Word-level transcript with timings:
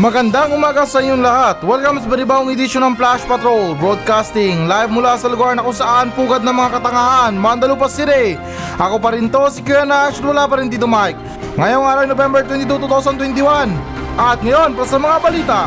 Magandang 0.00 0.56
umaga 0.56 0.88
sa 0.88 1.04
inyong 1.04 1.20
lahat. 1.20 1.60
Welcome 1.60 2.00
sa 2.00 2.08
panibawang 2.08 2.48
edisyon 2.56 2.88
ng 2.88 2.96
Flash 2.96 3.20
Patrol 3.28 3.76
Broadcasting 3.76 4.64
live 4.64 4.88
mula 4.88 5.20
sa 5.20 5.28
lugar 5.28 5.52
na 5.52 5.60
kung 5.60 5.76
saan 5.76 6.08
pugad 6.16 6.40
ng 6.40 6.56
mga 6.56 6.80
katangahan, 6.80 7.36
Mandalupa 7.36 7.84
City. 7.84 8.32
Ako 8.80 8.96
pa 8.96 9.12
rin 9.12 9.28
to, 9.28 9.44
si 9.52 9.60
Kuya 9.60 9.84
Nash, 9.84 10.16
wala 10.24 10.48
pa 10.48 10.56
rin 10.56 10.72
dito 10.72 10.88
Mike. 10.88 11.20
Ngayong 11.60 11.84
araw 11.84 12.04
November 12.08 12.40
22, 12.48 12.80
2021. 12.80 13.76
At 14.16 14.40
ngayon, 14.40 14.72
para 14.72 14.88
sa 14.88 14.96
mga 14.96 15.16
balita. 15.20 15.60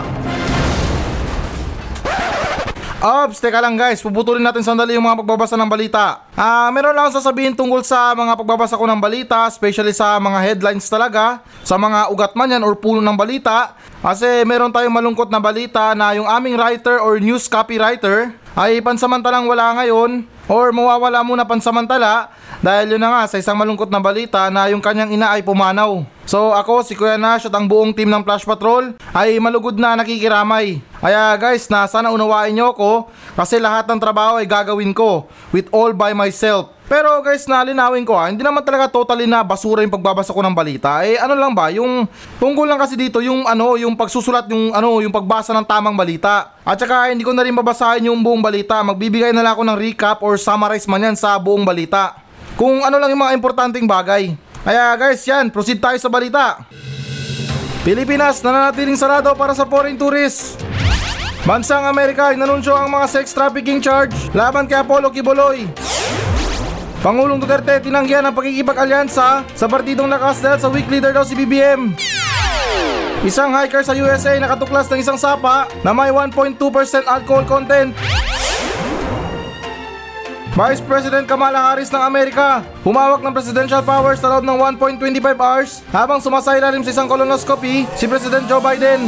Ops, 3.04 3.44
teka 3.44 3.60
lang 3.60 3.76
guys, 3.76 4.00
puputulin 4.00 4.40
natin 4.40 4.64
sandali 4.64 4.96
yung 4.96 5.04
mga 5.04 5.20
pagbabasa 5.20 5.60
ng 5.60 5.68
balita. 5.68 6.24
Ah, 6.40 6.72
meron 6.72 6.96
lang 6.96 7.12
sasabihin 7.12 7.52
tungkol 7.52 7.84
sa 7.84 8.16
mga 8.16 8.40
pagbabasa 8.40 8.80
ko 8.80 8.88
ng 8.88 8.96
balita, 8.96 9.44
especially 9.44 9.92
sa 9.92 10.16
mga 10.24 10.40
headlines 10.40 10.88
talaga, 10.88 11.44
sa 11.68 11.76
mga 11.76 12.08
ugat 12.16 12.32
man 12.32 12.56
yan 12.56 12.64
or 12.64 12.80
puno 12.80 13.04
ng 13.04 13.18
balita. 13.20 13.76
Kasi 14.04 14.44
meron 14.44 14.68
tayong 14.68 14.92
malungkot 14.92 15.32
na 15.32 15.40
balita 15.40 15.96
na 15.96 16.12
yung 16.12 16.28
aming 16.28 16.60
writer 16.60 17.00
or 17.00 17.24
news 17.24 17.48
copywriter 17.48 18.36
ay 18.52 18.84
pansamantalang 18.84 19.48
wala 19.48 19.80
ngayon 19.80 20.28
or 20.48 20.76
mawawala 20.76 21.24
muna 21.24 21.48
pansamantala 21.48 22.32
dahil 22.64 22.96
yun 22.96 23.02
na 23.02 23.12
nga 23.12 23.22
sa 23.32 23.40
isang 23.40 23.56
malungkot 23.60 23.92
na 23.92 24.00
balita 24.00 24.48
na 24.52 24.72
yung 24.72 24.84
kanyang 24.84 25.16
ina 25.16 25.36
ay 25.36 25.44
pumanaw. 25.44 26.04
So 26.24 26.56
ako, 26.56 26.88
si 26.88 26.96
Kuya 26.96 27.20
Nash 27.20 27.44
at 27.48 27.56
ang 27.56 27.68
buong 27.68 27.92
team 27.92 28.08
ng 28.08 28.24
Flash 28.24 28.48
Patrol 28.48 28.96
ay 29.12 29.36
malugod 29.44 29.76
na 29.76 30.00
nakikiramay. 30.00 30.80
Kaya 31.04 31.36
guys, 31.36 31.68
na 31.68 31.84
sana 31.84 32.16
unawain 32.16 32.56
nyo 32.56 32.72
ako 32.72 33.12
kasi 33.36 33.60
lahat 33.60 33.84
ng 33.92 34.00
trabaho 34.00 34.40
ay 34.40 34.48
gagawin 34.48 34.96
ko 34.96 35.28
with 35.52 35.68
all 35.76 35.92
by 35.92 36.16
myself. 36.16 36.72
Pero 36.88 37.10
guys, 37.24 37.48
nalinawin 37.48 38.04
ko 38.04 38.16
ha, 38.16 38.28
hindi 38.28 38.44
naman 38.44 38.64
talaga 38.64 38.92
totally 38.92 39.24
na 39.24 39.40
basura 39.44 39.82
yung 39.82 39.92
pagbabasa 39.92 40.36
ko 40.36 40.40
ng 40.44 40.56
balita. 40.56 41.04
Eh 41.08 41.16
ano 41.16 41.36
lang 41.36 41.56
ba, 41.56 41.72
yung 41.72 42.06
tungkol 42.40 42.68
lang 42.68 42.80
kasi 42.80 43.00
dito 43.00 43.24
yung 43.24 43.48
ano, 43.48 43.80
yung 43.80 43.96
pagsusulat 43.96 44.48
yung 44.52 44.76
ano, 44.76 45.00
yung 45.00 45.12
pagbasa 45.12 45.56
ng 45.56 45.64
tamang 45.68 45.96
balita. 45.96 46.56
At 46.64 46.80
saka 46.80 47.12
hindi 47.12 47.24
ko 47.24 47.32
na 47.32 47.44
rin 47.44 47.56
babasahin 47.56 48.08
yung 48.08 48.20
buong 48.24 48.44
balita. 48.44 48.80
Magbibigay 48.84 49.32
na 49.32 49.44
lang 49.44 49.56
ako 49.56 49.64
ng 49.68 49.78
recap 49.80 50.24
or 50.24 50.33
summarize 50.38 50.88
man 50.88 51.12
yan 51.12 51.18
sa 51.18 51.36
buong 51.40 51.66
balita. 51.66 52.18
Kung 52.54 52.86
ano 52.86 53.02
lang 53.02 53.10
yung 53.14 53.24
mga 53.26 53.36
importanteng 53.36 53.90
bagay. 53.90 54.38
Kaya 54.64 54.96
guys, 54.96 55.22
yan, 55.28 55.52
proceed 55.52 55.82
tayo 55.82 55.98
sa 56.00 56.08
balita. 56.08 56.64
Pilipinas 57.84 58.40
nananatiling 58.40 58.96
sarado 58.96 59.36
para 59.36 59.52
sa 59.52 59.68
foreign 59.68 60.00
tourists. 60.00 60.56
Bansang 61.44 61.84
Amerika 61.84 62.32
inanunsyo 62.32 62.72
ang 62.72 62.88
mga 62.88 63.12
sex 63.12 63.36
trafficking 63.36 63.84
charge 63.84 64.16
laban 64.32 64.64
kay 64.64 64.80
Apollo 64.80 65.12
Kibuloy. 65.12 65.68
Pangulong 67.04 67.36
Duterte 67.36 67.84
tinanggihan 67.84 68.24
ang 68.24 68.32
pagkikipag-alyansa 68.32 69.44
sa 69.44 69.66
partidong 69.68 70.08
lakas 70.08 70.40
sa 70.40 70.72
weak 70.72 70.88
leader 70.88 71.12
daw 71.12 71.28
si 71.28 71.36
BBM. 71.36 71.92
Isang 73.28 73.52
hiker 73.52 73.84
sa 73.84 73.92
USA 73.92 74.40
nakatuklas 74.40 74.88
ng 74.88 75.04
isang 75.04 75.20
sapa 75.20 75.68
na 75.84 75.92
may 75.92 76.12
1.2% 76.16 76.56
alcohol 77.04 77.44
content. 77.44 77.92
Vice 80.54 80.86
President 80.86 81.26
Kamala 81.26 81.58
Harris 81.58 81.90
ng 81.90 81.98
Amerika 81.98 82.62
humawak 82.86 83.26
ng 83.26 83.34
presidential 83.34 83.82
powers 83.82 84.22
sa 84.22 84.30
loob 84.30 84.46
ng 84.46 84.54
1.25 84.78 85.02
hours 85.34 85.82
habang 85.90 86.22
sumasailalim 86.22 86.86
sa 86.86 86.94
isang 86.94 87.10
colonoscopy 87.10 87.90
si 87.98 88.06
President 88.06 88.46
Joe 88.46 88.62
Biden. 88.62 89.02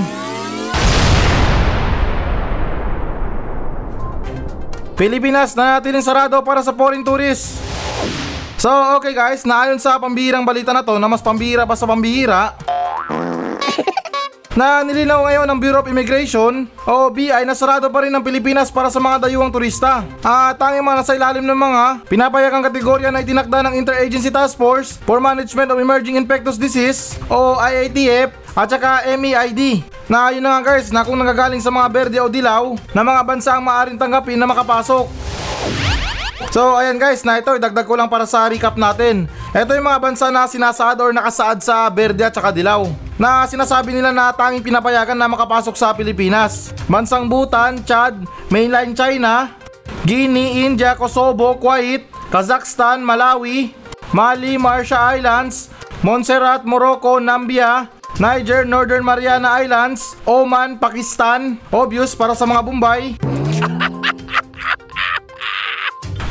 Pilipinas 4.97 5.53
na 5.53 5.77
natin 5.77 6.01
sarado 6.01 6.41
para 6.41 6.66
sa 6.66 6.73
foreign 6.73 7.05
tourists. 7.05 7.61
So 8.57 8.73
okay 8.97 9.13
guys, 9.13 9.45
naayon 9.45 9.77
sa 9.77 10.01
pambihirang 10.01 10.49
balita 10.49 10.73
na 10.73 10.81
to 10.81 10.97
na 10.97 11.05
mas 11.05 11.21
pambihira 11.21 11.69
pa 11.69 11.77
sa 11.77 11.85
pambihira 11.85 12.57
na 14.55 14.87
nilinaw 14.87 15.27
ngayon 15.27 15.47
ng 15.51 15.59
Bureau 15.59 15.83
of 15.83 15.91
Immigration 15.91 16.63
o 16.87 17.11
BI 17.11 17.43
na 17.43 17.51
sarado 17.51 17.91
pa 17.91 18.07
rin 18.07 18.11
ng 18.15 18.23
Pilipinas 18.23 18.71
para 18.71 18.87
sa 18.87 19.03
mga 19.03 19.27
dayuhang 19.27 19.51
turista. 19.51 20.07
At 20.23 20.55
tanging 20.55 20.81
mga 20.81 20.97
nasa 21.03 21.13
ilalim 21.13 21.43
ng 21.43 21.59
mga 21.59 21.83
pinapayagang 22.07 22.63
kategorya 22.63 23.11
na 23.11 23.19
itinakda 23.19 23.67
ng 23.67 23.75
Interagency 23.75 24.31
Task 24.31 24.55
Force 24.55 24.95
for 25.03 25.19
Management 25.19 25.75
of 25.75 25.77
Emerging 25.77 26.15
Infectious 26.15 26.55
Disease 26.55 27.19
o 27.27 27.59
IATF 27.59 28.31
at 28.55 28.71
saka 28.71 29.03
MEID. 29.19 29.83
Na 30.07 30.31
yun 30.31 30.39
na 30.39 30.55
nga 30.57 30.71
guys 30.71 30.88
na 30.88 31.03
kung 31.03 31.19
nagagaling 31.19 31.59
sa 31.59 31.69
mga 31.69 31.88
berde 31.91 32.17
o 32.23 32.31
dilaw 32.31 32.79
na 32.95 33.03
mga 33.03 33.21
bansa 33.27 33.59
ang 33.59 33.63
maaaring 33.67 33.99
tanggapin 33.99 34.39
na 34.39 34.47
makapasok. 34.47 35.11
So 36.55 36.79
ayan 36.79 36.95
guys, 36.95 37.27
na 37.27 37.44
ito 37.44 37.51
idagdag 37.51 37.83
ko 37.83 37.99
lang 37.99 38.07
para 38.07 38.23
sa 38.23 38.47
recap 38.47 38.79
natin. 38.79 39.27
Ito 39.51 39.75
yung 39.75 39.88
mga 39.91 39.99
bansa 39.99 40.31
na 40.31 40.47
sinasaad 40.47 41.03
or 41.03 41.11
nakasaad 41.11 41.59
sa 41.59 41.91
berde 41.91 42.23
at 42.23 42.31
saka 42.31 42.55
dilaw. 42.55 43.04
Na 43.15 43.47
sinasabi 43.47 43.95
nila 43.95 44.11
na 44.11 44.35
tanging 44.35 44.59
pinapayagan 44.59 45.15
na 45.15 45.31
makapasok 45.31 45.75
sa 45.79 45.95
Pilipinas. 45.95 46.75
Bansang 46.91 47.31
Bhutan, 47.31 47.79
Chad, 47.87 48.19
Mainland 48.51 48.91
China, 48.91 49.55
Guinea, 50.03 50.67
India, 50.67 50.99
Kosovo, 50.99 51.55
Kuwait, 51.55 52.11
Kazakhstan, 52.27 52.99
Malawi, 52.99 53.71
Mali, 54.11 54.59
Marshall 54.59 55.23
Islands, 55.23 55.71
Montserrat, 56.03 56.67
Morocco, 56.67 57.23
Nambia, 57.23 57.87
Niger, 58.19 58.67
Northern 58.67 59.03
Mariana 59.03 59.63
Islands, 59.63 60.19
Oman, 60.27 60.75
Pakistan, 60.75 61.55
obvious 61.71 62.15
para 62.15 62.35
sa 62.35 62.43
mga 62.43 62.61
Bombay, 62.67 63.15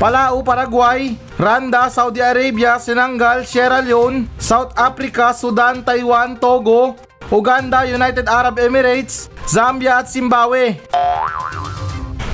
Palau, 0.05 0.45
Paraguay, 0.45 1.17
Randa, 1.41 1.89
Saudi 1.89 2.21
Arabia, 2.21 2.77
Senegal, 2.77 3.49
Sierra 3.49 3.81
Leone, 3.81 4.29
South 4.37 4.77
Africa, 4.77 5.33
Sudan, 5.33 5.81
Taiwan, 5.81 6.37
Togo, 6.37 6.93
Uganda, 7.33 7.89
United 7.89 8.29
Arab 8.29 8.61
Emirates, 8.61 9.33
Zambia 9.49 10.05
at 10.05 10.13
Zimbabwe. 10.13 10.77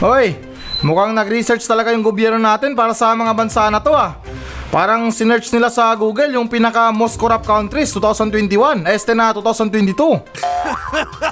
Hoy, 0.02 0.34
mukhang 0.82 1.14
nag-research 1.14 1.62
talaga 1.62 1.94
yung 1.94 2.02
gobyerno 2.02 2.42
natin 2.42 2.74
para 2.74 2.90
sa 2.90 3.14
mga 3.14 3.38
bansa 3.38 3.70
na 3.70 3.78
to 3.78 3.94
ah. 3.94 4.18
Parang 4.74 5.06
sinearch 5.14 5.46
nila 5.54 5.70
sa 5.70 5.94
Google 5.94 6.34
yung 6.34 6.50
pinaka 6.50 6.90
most 6.90 7.22
corrupt 7.22 7.46
countries 7.46 7.94
2021, 7.94 8.82
este 8.90 9.14
na 9.14 9.30
2022. 9.30 9.94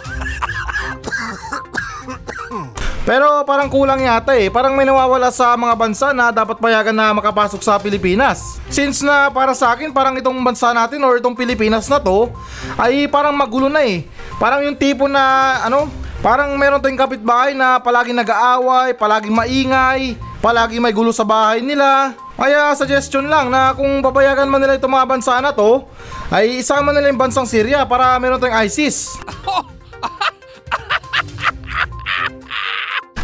Pero 3.08 3.40
parang 3.48 3.72
kulang 3.72 4.04
yata 4.04 4.36
eh. 4.36 4.52
Parang 4.52 4.76
may 4.76 4.84
nawawala 4.84 5.32
sa 5.32 5.56
mga 5.56 5.72
bansa 5.80 6.12
na 6.12 6.28
dapat 6.28 6.60
payagan 6.60 6.92
na 6.92 7.16
makapasok 7.16 7.64
sa 7.64 7.80
Pilipinas. 7.80 8.60
Since 8.68 9.00
na 9.00 9.32
para 9.32 9.56
sa 9.56 9.72
akin 9.72 9.96
parang 9.96 10.12
itong 10.20 10.36
bansa 10.44 10.76
natin 10.76 11.00
or 11.00 11.16
itong 11.16 11.32
Pilipinas 11.32 11.88
na 11.88 11.96
to 11.96 12.28
ay 12.76 13.08
parang 13.08 13.32
magulo 13.32 13.72
na 13.72 13.80
eh. 13.80 14.04
Parang 14.36 14.60
yung 14.60 14.76
tipo 14.76 15.08
na 15.08 15.56
ano, 15.64 15.88
parang 16.20 16.52
meron 16.60 16.84
tayong 16.84 17.00
kapitbahay 17.00 17.56
na 17.56 17.80
palaging 17.80 18.20
nag-aaway, 18.20 18.92
palaging 18.92 19.32
maingay, 19.32 20.12
palaging 20.44 20.84
may 20.84 20.92
gulo 20.92 21.08
sa 21.08 21.24
bahay 21.24 21.64
nila. 21.64 22.12
Kaya 22.36 22.76
suggestion 22.76 23.24
lang 23.24 23.48
na 23.48 23.72
kung 23.72 24.04
papayagan 24.04 24.52
man 24.52 24.60
nila 24.60 24.76
itong 24.76 24.92
mga 24.92 25.08
bansa 25.08 25.40
na 25.40 25.56
to, 25.56 25.80
ay 26.28 26.60
isama 26.60 26.92
nila 26.92 27.08
yung 27.08 27.16
bansang 27.16 27.48
Syria 27.48 27.88
para 27.88 28.20
meron 28.20 28.36
tayong 28.36 28.68
ISIS. 28.68 29.16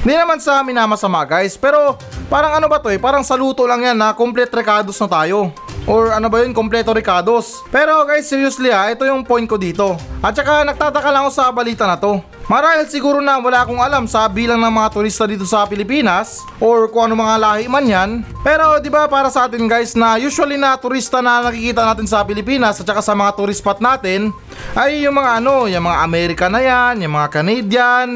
Hindi 0.04 0.20
naman 0.20 0.36
sa 0.36 0.60
amin 0.60 0.76
na 0.76 0.84
masama 0.84 1.24
guys, 1.24 1.56
pero 1.56 1.96
parang 2.28 2.52
ano 2.52 2.68
ba 2.68 2.76
to 2.76 2.92
eh, 2.92 3.00
parang 3.00 3.24
saluto 3.24 3.64
lang 3.64 3.80
yan 3.88 3.96
na 3.96 4.12
complete 4.12 4.52
recados 4.52 5.00
na 5.00 5.08
tayo. 5.08 5.48
Or 5.84 6.16
ano 6.16 6.32
ba 6.32 6.40
yun, 6.40 6.56
kompleto 6.56 6.96
recados. 6.96 7.60
Pero 7.68 8.08
guys, 8.08 8.24
seriously 8.24 8.72
ha, 8.72 8.88
ito 8.88 9.04
yung 9.04 9.20
point 9.20 9.44
ko 9.44 9.60
dito. 9.60 10.00
At 10.24 10.32
saka 10.32 10.64
nagtataka 10.64 11.12
lang 11.12 11.28
ako 11.28 11.32
sa 11.32 11.52
balita 11.52 11.84
na 11.84 12.00
to. 12.00 12.24
Marahil 12.44 12.84
siguro 12.92 13.24
na 13.24 13.40
wala 13.40 13.64
akong 13.64 13.80
alam 13.80 14.04
sa 14.04 14.28
bilang 14.28 14.60
ng 14.60 14.68
mga 14.68 14.92
turista 14.92 15.24
dito 15.24 15.48
sa 15.48 15.64
Pilipinas 15.64 16.44
or 16.60 16.92
kung 16.92 17.08
ano 17.08 17.16
mga 17.16 17.40
lahi 17.40 17.64
man 17.72 17.88
yan. 17.88 18.10
Pero 18.44 18.76
'di 18.76 18.92
ba 18.92 19.08
para 19.08 19.32
sa 19.32 19.48
atin 19.48 19.64
guys 19.64 19.96
na 19.96 20.20
usually 20.20 20.60
na 20.60 20.76
turista 20.76 21.24
na 21.24 21.40
nakikita 21.40 21.80
natin 21.80 22.04
sa 22.04 22.20
Pilipinas 22.20 22.76
at 22.76 22.84
saka 22.84 23.00
sa 23.00 23.16
mga 23.16 23.32
tourist 23.32 23.64
spot 23.64 23.80
natin 23.80 24.28
ay 24.76 25.08
yung 25.08 25.16
mga 25.16 25.40
ano, 25.40 25.64
yung 25.72 25.88
mga 25.88 25.98
American 26.04 26.52
na 26.52 26.60
yan, 26.60 26.94
yung 27.08 27.16
mga 27.16 27.28
Canadian, 27.32 28.08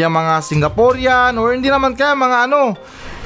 yung 0.00 0.12
mga 0.16 0.34
Singaporean 0.40 1.36
or 1.36 1.52
hindi 1.52 1.68
naman 1.68 1.92
kaya 1.92 2.16
mga 2.16 2.48
ano, 2.48 2.72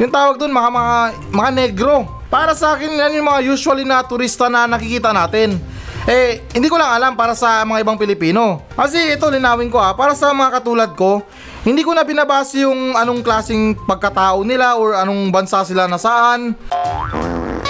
yung 0.02 0.10
tawag 0.10 0.42
doon 0.42 0.50
mga 0.50 0.70
mga 0.74 0.94
mga 1.30 1.50
negro. 1.54 2.21
Para 2.32 2.56
sa 2.56 2.72
akin 2.72 2.96
yan 2.96 3.20
yung 3.20 3.28
mga 3.28 3.44
usually 3.44 3.84
na 3.84 4.00
turista 4.00 4.48
na 4.48 4.64
nakikita 4.64 5.12
natin. 5.12 5.60
Eh, 6.08 6.40
hindi 6.56 6.72
ko 6.72 6.80
lang 6.80 6.96
alam 6.96 7.12
para 7.12 7.36
sa 7.36 7.60
mga 7.60 7.84
ibang 7.84 8.00
Pilipino. 8.00 8.64
Kasi 8.72 9.12
ito, 9.12 9.28
linawin 9.28 9.68
ko 9.68 9.76
ah, 9.76 9.92
para 9.92 10.16
sa 10.16 10.32
mga 10.32 10.56
katulad 10.56 10.90
ko, 10.96 11.20
hindi 11.60 11.84
ko 11.84 11.92
na 11.92 12.08
binabase 12.08 12.64
yung 12.64 12.96
anong 12.96 13.20
klaseng 13.20 13.76
pagkatao 13.84 14.48
nila 14.48 14.80
or 14.80 14.96
anong 14.96 15.28
bansa 15.28 15.60
sila 15.68 15.84
nasaan. 15.84 16.56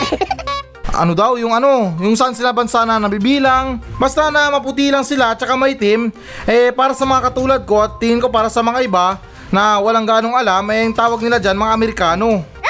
ano 1.02 1.12
daw, 1.12 1.34
yung 1.42 1.58
ano, 1.58 1.98
yung 1.98 2.14
saan 2.14 2.38
sila 2.38 2.54
bansa 2.54 2.86
na 2.86 3.02
nabibilang. 3.02 3.82
Basta 3.98 4.30
na 4.30 4.46
maputi 4.46 4.94
lang 4.94 5.02
sila 5.02 5.34
at 5.34 5.42
saka 5.42 5.58
may 5.58 5.74
team, 5.74 6.14
eh 6.46 6.70
para 6.70 6.94
sa 6.94 7.02
mga 7.02 7.34
katulad 7.34 7.60
ko 7.66 7.82
at 7.82 7.98
tingin 7.98 8.22
ko 8.22 8.30
para 8.30 8.46
sa 8.46 8.62
mga 8.62 8.86
iba 8.86 9.18
na 9.50 9.82
walang 9.82 10.06
ganong 10.06 10.38
alam, 10.38 10.62
eh 10.70 10.86
yung 10.86 10.94
tawag 10.94 11.18
nila 11.18 11.42
dyan 11.42 11.58
mga 11.58 11.74
Amerikano. 11.74 12.61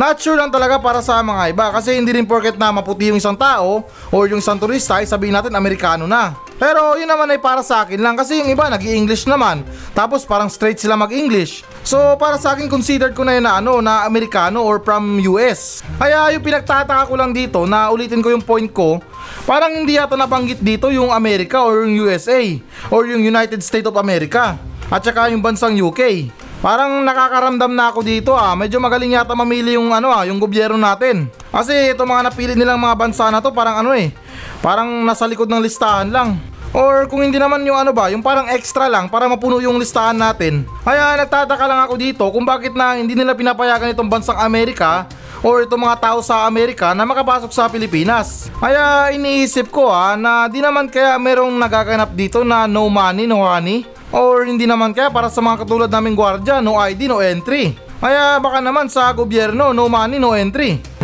Not 0.00 0.16
sure 0.16 0.40
lang 0.40 0.48
talaga 0.48 0.80
para 0.80 1.04
sa 1.04 1.20
mga 1.20 1.52
iba 1.52 1.68
kasi 1.76 1.92
hindi 1.92 2.16
rin 2.16 2.24
porket 2.24 2.56
na 2.56 2.72
maputi 2.72 3.12
yung 3.12 3.20
isang 3.20 3.36
tao 3.36 3.84
or 4.08 4.32
yung 4.32 4.40
isang 4.40 4.56
turista 4.56 4.96
ay 4.96 5.04
sabihin 5.04 5.36
natin 5.36 5.52
Amerikano 5.52 6.08
na. 6.08 6.32
Pero 6.56 6.96
yun 6.96 7.04
naman 7.04 7.28
ay 7.28 7.36
para 7.36 7.60
sa 7.60 7.84
akin 7.84 8.00
lang 8.00 8.16
kasi 8.16 8.40
yung 8.40 8.48
iba 8.48 8.64
nag 8.72 8.80
english 8.80 9.28
naman. 9.28 9.60
Tapos 9.92 10.24
parang 10.24 10.48
straight 10.48 10.80
sila 10.80 10.96
mag-English. 10.96 11.68
So 11.84 12.16
para 12.16 12.40
sa 12.40 12.56
akin 12.56 12.72
considered 12.72 13.12
ko 13.12 13.28
na 13.28 13.36
yun 13.36 13.44
na 13.44 13.60
ano 13.60 13.84
na 13.84 14.08
Amerikano 14.08 14.64
or 14.64 14.80
from 14.80 15.20
US. 15.36 15.84
Kaya 16.00 16.32
yung 16.32 16.48
pinagtataka 16.48 17.04
ko 17.04 17.20
lang 17.20 17.36
dito 17.36 17.68
na 17.68 17.92
ulitin 17.92 18.24
ko 18.24 18.32
yung 18.32 18.40
point 18.40 18.72
ko 18.72 19.04
Parang 19.44 19.72
hindi 19.72 19.96
yata 20.00 20.16
nabanggit 20.16 20.60
dito 20.60 20.88
yung 20.88 21.12
Amerika 21.12 21.62
or 21.64 21.84
yung 21.84 22.08
USA 22.08 22.40
or 22.88 23.04
yung 23.04 23.20
United 23.20 23.60
States 23.60 23.86
of 23.86 23.96
America 24.00 24.56
at 24.90 25.00
saka 25.04 25.30
yung 25.30 25.44
bansang 25.44 25.76
UK. 25.76 26.32
Parang 26.60 27.00
nakakaramdam 27.00 27.72
na 27.72 27.88
ako 27.88 28.04
dito 28.04 28.36
ah. 28.36 28.52
Medyo 28.52 28.76
magaling 28.76 29.16
yata 29.16 29.32
mamili 29.32 29.80
yung 29.80 29.96
ano 29.96 30.12
ah, 30.12 30.28
yung 30.28 30.36
gobyerno 30.36 30.76
natin. 30.76 31.32
Kasi 31.48 31.96
ito 31.96 32.04
mga 32.04 32.28
napili 32.28 32.52
nilang 32.52 32.76
mga 32.76 33.00
bansa 33.00 33.32
na 33.32 33.40
to 33.40 33.48
parang 33.48 33.80
ano 33.80 33.96
eh. 33.96 34.12
Parang 34.60 34.92
nasa 35.08 35.24
likod 35.24 35.48
ng 35.48 35.64
listahan 35.64 36.12
lang. 36.12 36.36
Or 36.76 37.08
kung 37.08 37.24
hindi 37.24 37.40
naman 37.40 37.64
yung 37.64 37.80
ano 37.80 37.90
ba, 37.90 38.12
yung 38.12 38.22
parang 38.22 38.46
extra 38.46 38.86
lang 38.86 39.08
para 39.08 39.26
mapuno 39.26 39.58
yung 39.58 39.80
listahan 39.80 40.14
natin. 40.14 40.68
Kaya 40.84 41.18
nagtataka 41.18 41.64
lang 41.64 41.80
ako 41.88 41.94
dito 41.96 42.24
kung 42.28 42.44
bakit 42.44 42.76
na 42.76 42.94
hindi 42.94 43.16
nila 43.16 43.32
pinapayagan 43.34 43.96
itong 43.96 44.06
bansang 44.06 44.38
Amerika 44.38 45.08
or 45.40 45.64
itong 45.64 45.80
mga 45.80 45.96
tao 45.96 46.20
sa 46.20 46.44
Amerika 46.44 46.92
na 46.92 47.08
makapasok 47.08 47.50
sa 47.50 47.72
Pilipinas. 47.72 48.52
Kaya 48.60 49.10
iniisip 49.16 49.72
ko 49.72 49.88
ha 49.88 50.12
na 50.14 50.44
di 50.46 50.60
naman 50.60 50.92
kaya 50.92 51.16
merong 51.16 51.56
nagaganap 51.56 52.12
dito 52.12 52.44
na 52.44 52.68
no 52.68 52.86
money, 52.92 53.24
no 53.24 53.42
honey. 53.48 53.82
Or 54.10 54.42
hindi 54.42 54.66
naman 54.66 54.90
kaya 54.90 55.10
para 55.10 55.30
sa 55.30 55.38
mga 55.38 55.62
katulad 55.62 55.90
naming 55.90 56.18
gwardya, 56.18 56.58
no 56.58 56.74
ID, 56.74 57.06
no 57.06 57.22
entry. 57.22 57.74
Kaya 58.02 58.42
baka 58.42 58.58
naman 58.58 58.90
sa 58.90 59.14
gobyerno, 59.14 59.70
no 59.70 59.86
money, 59.86 60.18
no 60.18 60.34
entry. 60.34 60.99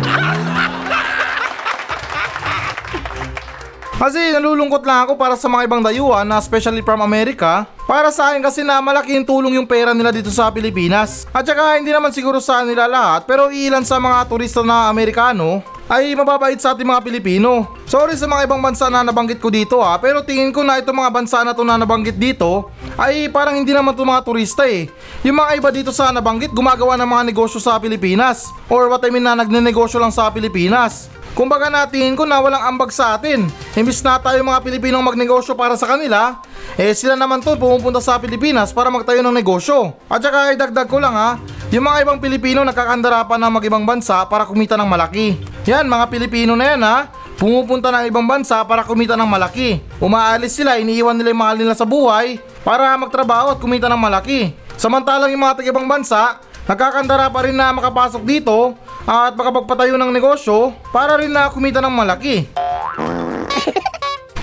Kasi 3.97 4.29
nalulungkot 4.29 4.85
lang 4.85 5.09
ako 5.09 5.17
para 5.17 5.33
sa 5.33 5.49
mga 5.49 5.65
ibang 5.65 5.81
dayuhan 5.81 6.21
na 6.21 6.37
especially 6.37 6.85
from 6.85 7.01
America. 7.01 7.65
Para 7.89 8.13
sa 8.13 8.29
akin 8.29 8.45
kasi 8.45 8.61
na 8.61 8.77
malaki 8.77 9.17
yung 9.17 9.25
tulong 9.25 9.57
yung 9.57 9.65
pera 9.65 9.89
nila 9.89 10.13
dito 10.13 10.29
sa 10.29 10.53
Pilipinas. 10.53 11.25
At 11.33 11.49
saka 11.49 11.81
hindi 11.81 11.89
naman 11.89 12.13
siguro 12.13 12.37
sa 12.37 12.61
nila 12.61 12.85
lahat 12.85 13.25
pero 13.25 13.49
ilan 13.49 13.81
sa 13.81 13.97
mga 13.97 14.29
turista 14.29 14.61
na 14.61 14.93
Amerikano 14.93 15.65
ay 15.89 16.13
mababait 16.13 16.61
sa 16.61 16.77
ating 16.77 16.85
mga 16.85 17.01
Pilipino. 17.09 17.73
Sorry 17.89 18.13
sa 18.13 18.29
mga 18.29 18.45
ibang 18.45 18.61
bansa 18.61 18.85
na 18.85 19.01
nabanggit 19.01 19.41
ko 19.41 19.49
dito 19.49 19.81
ha, 19.81 19.97
pero 19.97 20.21
tingin 20.21 20.53
ko 20.53 20.61
na 20.61 20.77
itong 20.77 20.93
mga 20.93 21.09
bansa 21.09 21.41
na 21.41 21.57
to 21.57 21.65
na 21.65 21.81
nabanggit 21.81 22.21
dito 22.21 22.69
ay 23.01 23.33
parang 23.33 23.57
hindi 23.57 23.73
naman 23.73 23.97
to 23.97 24.05
mga 24.05 24.21
turista 24.21 24.69
eh. 24.69 24.93
Yung 25.25 25.41
mga 25.41 25.57
iba 25.57 25.73
dito 25.73 25.89
sa 25.89 26.13
nabanggit 26.13 26.53
gumagawa 26.53 27.01
ng 27.01 27.09
mga 27.09 27.23
negosyo 27.33 27.57
sa 27.57 27.81
Pilipinas 27.81 28.45
or 28.69 28.93
what 28.93 29.01
I 29.01 29.09
mean 29.09 29.25
na 29.25 29.33
nagnenegosyo 29.33 29.97
lang 29.97 30.13
sa 30.13 30.29
Pilipinas. 30.29 31.16
Kumbaga 31.37 31.69
natin 31.69 32.17
ko 32.17 32.25
na 32.25 32.41
walang 32.41 32.65
ambag 32.65 32.89
sa 32.89 33.13
atin. 33.13 33.45
Imbis 33.77 34.01
na 34.01 34.17
tayo 34.17 34.41
mga 34.41 34.57
Pilipinong 34.57 35.05
magnegosyo 35.05 35.53
para 35.53 35.77
sa 35.77 35.85
kanila, 35.85 36.41
eh 36.73 36.97
sila 36.97 37.13
naman 37.13 37.45
to 37.45 37.53
pumupunta 37.53 38.01
sa 38.01 38.17
Pilipinas 38.17 38.73
para 38.73 38.89
magtayo 38.89 39.21
ng 39.21 39.37
negosyo. 39.37 39.93
At 40.09 40.25
saka 40.25 40.57
idagdag 40.57 40.89
ko 40.89 40.97
lang 40.97 41.13
ha, 41.13 41.37
yung 41.69 41.85
mga 41.85 42.09
ibang 42.09 42.17
Pilipino 42.17 42.65
nagkakandara 42.65 43.29
pa 43.29 43.37
ng 43.37 43.53
mag-ibang 43.53 43.85
bansa 43.85 44.25
para 44.25 44.49
kumita 44.49 44.73
ng 44.81 44.89
malaki. 44.89 45.37
Yan 45.69 45.85
mga 45.85 46.09
Pilipino 46.09 46.57
na 46.57 46.73
yan 46.73 46.81
ha, 46.81 47.05
pumupunta 47.37 47.93
ng 47.93 48.09
ibang 48.09 48.25
bansa 48.25 48.65
para 48.65 48.81
kumita 48.81 49.13
ng 49.13 49.29
malaki. 49.29 49.77
Umaalis 50.01 50.57
sila, 50.57 50.81
iniiwan 50.81 51.13
nila 51.13 51.37
yung 51.37 51.41
mahal 51.45 51.57
nila 51.61 51.77
sa 51.77 51.85
buhay 51.85 52.41
para 52.65 52.97
magtrabaho 52.97 53.53
at 53.53 53.61
kumita 53.61 53.85
ng 53.85 54.01
malaki. 54.01 54.57
Samantalang 54.73 55.29
yung 55.29 55.45
mga 55.45 55.61
taga-ibang 55.61 55.85
bansa, 55.85 56.41
nagkakandara 56.67 57.31
pa 57.31 57.47
rin 57.47 57.55
na 57.55 57.71
makapasok 57.71 58.21
dito 58.27 58.75
at 59.07 59.31
makapagpatayo 59.33 59.95
ng 59.95 60.11
negosyo 60.11 60.75
para 60.91 61.15
rin 61.15 61.31
na 61.31 61.47
kumita 61.47 61.79
ng 61.79 61.95
malaki. 61.95 62.43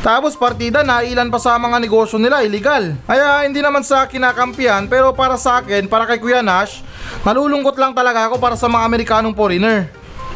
Tapos 0.04 0.36
partida 0.36 0.84
na 0.84 1.00
ilan 1.00 1.32
pa 1.32 1.40
sa 1.40 1.56
mga 1.56 1.80
negosyo 1.80 2.20
nila 2.20 2.44
illegal. 2.44 2.92
Kaya 3.08 3.48
hindi 3.48 3.64
naman 3.64 3.80
sa 3.80 4.04
kinakampihan 4.04 4.84
pero 4.84 5.16
para 5.16 5.40
sa 5.40 5.64
akin, 5.64 5.88
para 5.88 6.04
kay 6.04 6.20
Kuya 6.20 6.44
Nash, 6.44 6.84
nalulungkot 7.24 7.80
lang 7.80 7.96
talaga 7.96 8.28
ako 8.28 8.36
para 8.36 8.56
sa 8.56 8.68
mga 8.68 8.84
Amerikanong 8.84 9.32
foreigner. 9.32 9.88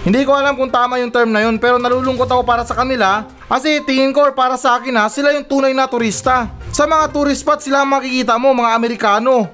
Hindi 0.09 0.25
ko 0.25 0.33
alam 0.33 0.57
kung 0.57 0.73
tama 0.73 0.97
yung 1.03 1.13
term 1.13 1.35
na 1.35 1.45
yun 1.45 1.61
pero 1.61 1.77
nalulungkot 1.77 2.31
ako 2.31 2.43
para 2.49 2.65
sa 2.65 2.73
kanila 2.73 3.29
kasi 3.45 3.85
tingin 3.85 4.15
ko 4.15 4.25
para 4.33 4.57
sa 4.57 4.81
akin 4.81 4.95
ha, 4.97 5.05
sila 5.13 5.37
yung 5.37 5.45
tunay 5.45 5.77
na 5.77 5.85
turista. 5.85 6.49
Sa 6.73 6.89
mga 6.89 7.13
tourist 7.13 7.45
spot 7.45 7.61
sila 7.61 7.85
makikita 7.85 8.41
mo 8.41 8.57
mga 8.57 8.73
Amerikano. 8.73 9.53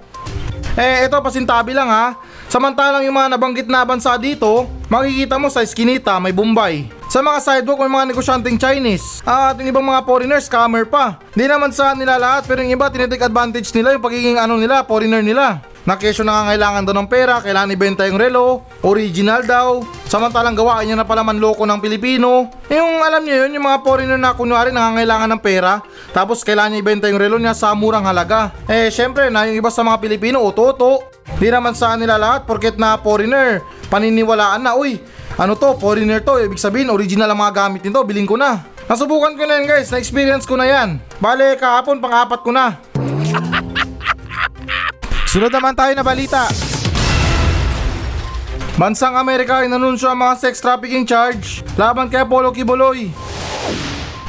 Eh 0.75 1.07
ito 1.07 1.15
pasintabi 1.23 1.71
lang 1.71 1.87
ha, 1.87 2.19
Samantalang 2.55 3.03
yung 3.03 3.19
mga 3.19 3.35
nabanggit 3.35 3.67
na 3.67 3.83
bansa 3.83 4.15
dito, 4.15 4.71
makikita 4.87 5.43
mo 5.43 5.51
sa 5.51 5.67
Eskinita 5.67 6.23
may 6.23 6.31
Bombay. 6.31 6.87
Sa 7.11 7.19
mga 7.19 7.43
sidewalk 7.43 7.83
may 7.83 7.91
mga 7.91 8.15
negosyanteng 8.15 8.55
Chinese. 8.55 9.27
At 9.27 9.59
yung 9.59 9.75
ibang 9.75 9.83
mga 9.83 10.07
foreigners, 10.07 10.47
scammer 10.47 10.87
pa. 10.87 11.19
Hindi 11.35 11.51
naman 11.51 11.75
sa 11.75 11.99
nila 11.99 12.15
lahat 12.15 12.47
pero 12.47 12.63
yung 12.63 12.79
iba 12.79 12.87
tinitake 12.95 13.27
advantage 13.27 13.75
nila 13.75 13.99
yung 13.99 14.05
pagiging 14.07 14.39
ano 14.39 14.55
nila, 14.55 14.87
foreigner 14.87 15.19
nila 15.27 15.67
na 15.83 15.99
kesyo 15.99 16.23
nangangailangan 16.23 16.87
daw 16.87 16.95
ng 16.95 17.09
pera, 17.11 17.43
kailangan 17.43 17.75
ibenta 17.75 18.07
yung 18.07 18.23
relo, 18.23 18.63
original 18.87 19.43
daw, 19.43 19.83
samantalang 20.15 20.55
gawain 20.55 20.87
niya 20.87 21.03
na 21.03 21.03
pala 21.03 21.27
manloko 21.27 21.67
ng 21.67 21.83
Pilipino. 21.83 22.47
Yung 22.71 23.03
alam 23.03 23.27
niyo 23.27 23.43
yun, 23.43 23.59
yung 23.59 23.67
mga 23.67 23.83
foreigner 23.83 24.15
na 24.15 24.31
kunwari 24.31 24.71
nangangailangan 24.71 25.27
ng 25.35 25.43
pera, 25.43 25.83
tapos 26.15 26.47
kailangan 26.47 26.71
niya 26.71 26.87
ibenta 26.87 27.11
yung 27.11 27.19
relo 27.19 27.35
niya 27.35 27.51
sa 27.51 27.75
murang 27.75 28.07
halaga. 28.07 28.55
Eh 28.71 28.95
syempre 28.95 29.27
na 29.27 29.51
yung 29.51 29.59
iba 29.59 29.75
sa 29.75 29.83
mga 29.83 29.99
Pilipino, 29.99 30.39
utoto. 30.39 31.11
Di 31.35 31.51
naman 31.51 31.75
sa 31.75 31.99
nila 31.99 32.15
lahat 32.15 32.47
porket 32.47 32.79
na 32.79 32.95
foreigner, 32.95 33.59
paniniwalaan 33.91 34.63
na, 34.63 34.79
uy, 34.79 35.03
ano 35.35 35.59
to, 35.59 35.75
foreigner 35.83 36.23
to, 36.23 36.39
ibig 36.47 36.63
sabihin 36.63 36.95
original 36.95 37.27
ang 37.27 37.43
mga 37.43 37.67
gamit 37.67 37.83
nito, 37.83 37.99
biling 38.07 38.31
ko 38.31 38.39
na. 38.39 38.63
Nasubukan 38.87 39.35
ko 39.35 39.43
na 39.43 39.59
yan 39.59 39.67
guys, 39.67 39.91
na-experience 39.91 40.47
ko 40.47 40.55
na 40.55 40.71
yan. 40.71 41.03
Bale, 41.19 41.59
kahapon 41.59 41.99
pang-apat 41.99 42.39
ko 42.47 42.55
na. 42.55 42.79
Sunod 45.27 45.51
naman 45.51 45.75
tayo 45.75 45.91
na 45.91 46.07
balita. 46.07 46.47
Bansang 48.75 49.15
Amerika 49.15 49.63
inanunsyo 49.63 50.11
ang 50.11 50.19
mga 50.19 50.35
sex 50.35 50.59
trafficking 50.59 51.07
charge 51.07 51.63
laban 51.79 52.11
kay 52.11 52.27
Apollo 52.27 52.51
Kibuloy. 52.51 53.07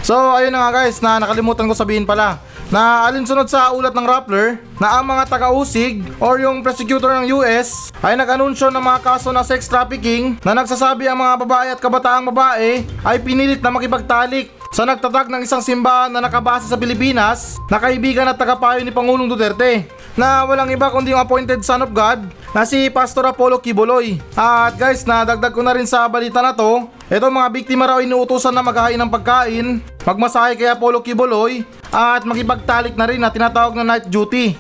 So 0.06 0.14
ayun 0.38 0.54
na 0.54 0.70
nga 0.70 0.86
guys 0.86 1.02
na 1.02 1.18
nakalimutan 1.18 1.66
ko 1.66 1.74
sabihin 1.74 2.06
pala 2.06 2.38
na 2.70 3.10
alinsunod 3.10 3.50
sa 3.50 3.74
ulat 3.74 3.98
ng 3.98 4.06
Rappler 4.06 4.62
na 4.78 5.02
ang 5.02 5.06
mga 5.10 5.34
taga-usig 5.34 6.06
or 6.22 6.38
yung 6.38 6.62
prosecutor 6.62 7.10
ng 7.18 7.34
US 7.42 7.90
ay 8.06 8.14
nag-anunsyo 8.14 8.70
ng 8.70 8.86
mga 8.86 9.02
kaso 9.02 9.34
na 9.34 9.42
sex 9.42 9.66
trafficking 9.66 10.38
na 10.46 10.54
nagsasabi 10.54 11.10
ang 11.10 11.18
mga 11.18 11.42
babae 11.42 11.68
at 11.74 11.82
kabataang 11.82 12.30
babae 12.30 12.86
ay 13.02 13.18
pinilit 13.26 13.66
na 13.66 13.74
makipagtalik 13.74 14.54
sa 14.76 14.84
nagtatag 14.84 15.32
ng 15.32 15.40
isang 15.40 15.64
simbahan 15.64 16.12
na 16.12 16.20
nakabase 16.20 16.68
sa 16.68 16.76
Pilipinas 16.76 17.64
na 17.72 17.80
kaibigan 17.80 18.28
at 18.28 18.36
tagapayo 18.36 18.84
ni 18.84 18.92
Pangulong 18.92 19.32
Duterte 19.32 19.88
na 20.20 20.44
walang 20.44 20.68
iba 20.68 20.92
kundi 20.92 21.16
yung 21.16 21.24
appointed 21.24 21.64
son 21.64 21.88
of 21.88 21.96
God 21.96 22.28
na 22.52 22.68
si 22.68 22.92
Pastor 22.92 23.24
Apollo 23.24 23.64
Kibuloy. 23.64 24.20
At 24.36 24.76
guys, 24.76 25.08
nadagdag 25.08 25.56
ko 25.56 25.64
na 25.64 25.72
rin 25.80 25.88
sa 25.88 26.04
balita 26.12 26.44
na 26.44 26.52
to, 26.52 26.92
ito 27.08 27.24
mga 27.24 27.56
biktima 27.56 27.88
raw 27.88 28.04
inuutosan 28.04 28.52
na 28.52 28.60
maghahain 28.60 29.00
ng 29.00 29.08
pagkain, 29.08 29.80
magmasahe 30.04 30.60
kay 30.60 30.68
Apollo 30.68 31.08
Kibuloy, 31.08 31.64
at 31.88 32.28
makipagtalik 32.28 33.00
na 33.00 33.08
rin 33.08 33.24
na 33.24 33.32
tinatawag 33.32 33.80
na 33.80 33.96
night 33.96 34.12
duty. 34.12 34.60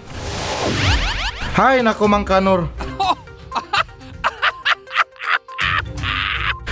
Hay 1.60 1.84
nako 1.84 2.08
Mang 2.08 2.24
Kanor. 2.24 2.72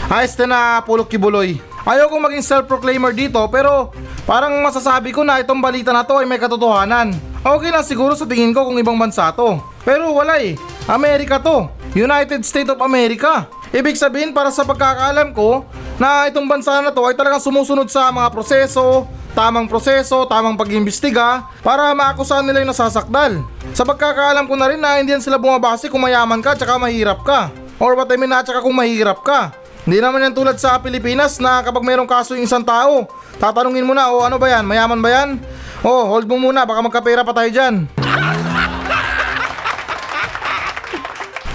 Ayos 0.16 0.32
na 0.40 0.48
na 0.48 0.80
Apollo 0.80 1.12
Kibuloy. 1.12 1.73
Ayaw 1.84 2.08
kong 2.08 2.24
maging 2.32 2.46
self-proclaimer 2.48 3.12
dito 3.12 3.44
pero 3.52 3.92
parang 4.24 4.56
masasabi 4.64 5.12
ko 5.12 5.28
na 5.28 5.44
itong 5.44 5.60
balita 5.60 5.92
na 5.92 6.08
to 6.08 6.16
ay 6.16 6.26
may 6.28 6.40
katotohanan. 6.40 7.12
Okay 7.44 7.76
lang 7.76 7.84
siguro 7.84 8.16
sa 8.16 8.24
tingin 8.24 8.56
ko 8.56 8.64
kung 8.64 8.80
ibang 8.80 8.96
bansa 8.96 9.28
to. 9.36 9.60
Pero 9.84 10.16
wala 10.16 10.40
eh. 10.40 10.56
Amerika 10.88 11.44
to. 11.44 11.68
United 11.92 12.40
States 12.48 12.72
of 12.72 12.80
America. 12.80 13.52
Ibig 13.76 14.00
sabihin 14.00 14.32
para 14.32 14.48
sa 14.48 14.64
pagkakaalam 14.64 15.36
ko 15.36 15.68
na 16.00 16.32
itong 16.32 16.48
bansa 16.48 16.80
na 16.80 16.96
to 16.96 17.04
ay 17.04 17.20
talagang 17.20 17.44
sumusunod 17.44 17.92
sa 17.92 18.08
mga 18.16 18.32
proseso, 18.32 19.04
tamang 19.36 19.68
proseso, 19.68 20.24
tamang 20.24 20.56
pag-imbestiga 20.56 21.44
para 21.60 21.92
maakusahan 21.92 22.48
nila 22.48 22.64
yung 22.64 22.72
nasasakdal. 22.72 23.44
Sa 23.76 23.84
pagkakaalam 23.84 24.48
ko 24.48 24.56
na 24.56 24.72
rin 24.72 24.80
na 24.80 25.04
hindi 25.04 25.12
yan 25.12 25.20
sila 25.20 25.36
bumabase 25.36 25.92
kung 25.92 26.00
mayaman 26.00 26.40
ka 26.40 26.56
at 26.56 26.64
mahirap 26.80 27.28
ka. 27.28 27.52
Or 27.76 28.00
what 28.00 28.08
I 28.08 28.16
mean 28.16 28.32
na 28.32 28.40
tsaka 28.40 28.64
kung 28.64 28.78
mahirap 28.78 29.20
ka. 29.20 29.52
Hindi 29.84 30.00
naman 30.00 30.24
yan 30.24 30.32
tulad 30.32 30.56
sa 30.56 30.80
Pilipinas 30.80 31.44
na 31.44 31.60
kapag 31.60 31.84
mayroong 31.84 32.08
kaso 32.08 32.40
yung 32.40 32.48
isang 32.48 32.64
tao, 32.64 33.04
tatanungin 33.36 33.84
mo 33.84 33.92
na, 33.92 34.08
o 34.16 34.24
ano 34.24 34.40
ba 34.40 34.48
yan, 34.48 34.64
mayaman 34.64 35.04
ba 35.04 35.12
yan? 35.12 35.44
Oh, 35.84 36.08
hold 36.08 36.24
mo 36.24 36.40
muna, 36.40 36.64
baka 36.64 36.80
magkapera 36.80 37.20
pa 37.20 37.36
tayo 37.36 37.52
dyan. 37.52 37.84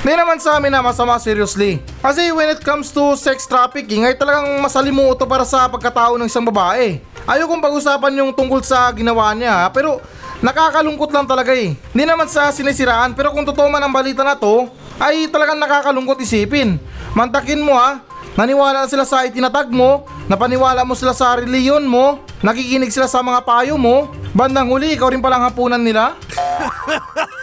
Hindi 0.04 0.12
naman 0.12 0.36
sa 0.44 0.60
amin 0.60 0.68
na 0.68 0.84
masama 0.84 1.16
seriously. 1.16 1.80
Kasi 2.04 2.28
when 2.32 2.52
it 2.52 2.60
comes 2.60 2.92
to 2.92 3.16
sex 3.16 3.48
trafficking 3.48 4.04
ay 4.04 4.12
talagang 4.12 4.60
masalimuto 4.60 5.24
para 5.24 5.48
sa 5.48 5.64
pagkatao 5.64 6.20
ng 6.20 6.28
isang 6.28 6.44
babae. 6.44 7.00
Ayokong 7.24 7.64
pag-usapan 7.64 8.20
yung 8.20 8.36
tungkol 8.36 8.60
sa 8.64 8.88
ginawa 8.92 9.32
niya 9.36 9.68
pero 9.68 10.00
nakakalungkot 10.40 11.12
lang 11.12 11.28
talaga 11.28 11.52
eh. 11.52 11.76
Hindi 11.92 12.04
naman 12.04 12.28
sa 12.28 12.52
sinisiraan 12.52 13.16
pero 13.16 13.32
kung 13.36 13.44
totoo 13.44 13.68
man 13.68 13.84
ang 13.84 13.92
balita 13.92 14.24
na 14.24 14.36
to 14.36 14.68
ay 14.96 15.28
talagang 15.28 15.60
nakakalungkot 15.60 16.24
isipin. 16.24 16.80
Mantakin 17.12 17.60
mo 17.60 17.76
ha, 17.76 18.00
Naniwala 18.38 18.86
sila 18.86 19.02
sa 19.02 19.26
itinatag 19.26 19.66
mo, 19.74 20.06
napaniwala 20.30 20.86
mo 20.86 20.94
sila 20.94 21.10
sa 21.10 21.34
reliyon 21.34 21.82
mo, 21.82 22.22
nakikinig 22.38 22.94
sila 22.94 23.10
sa 23.10 23.18
mga 23.18 23.42
payo 23.42 23.74
mo, 23.74 24.14
bandang 24.30 24.70
huli 24.70 24.94
ikaw 24.94 25.10
rin 25.10 25.18
palang 25.18 25.42
hapunan 25.42 25.82
nila? 25.82 26.14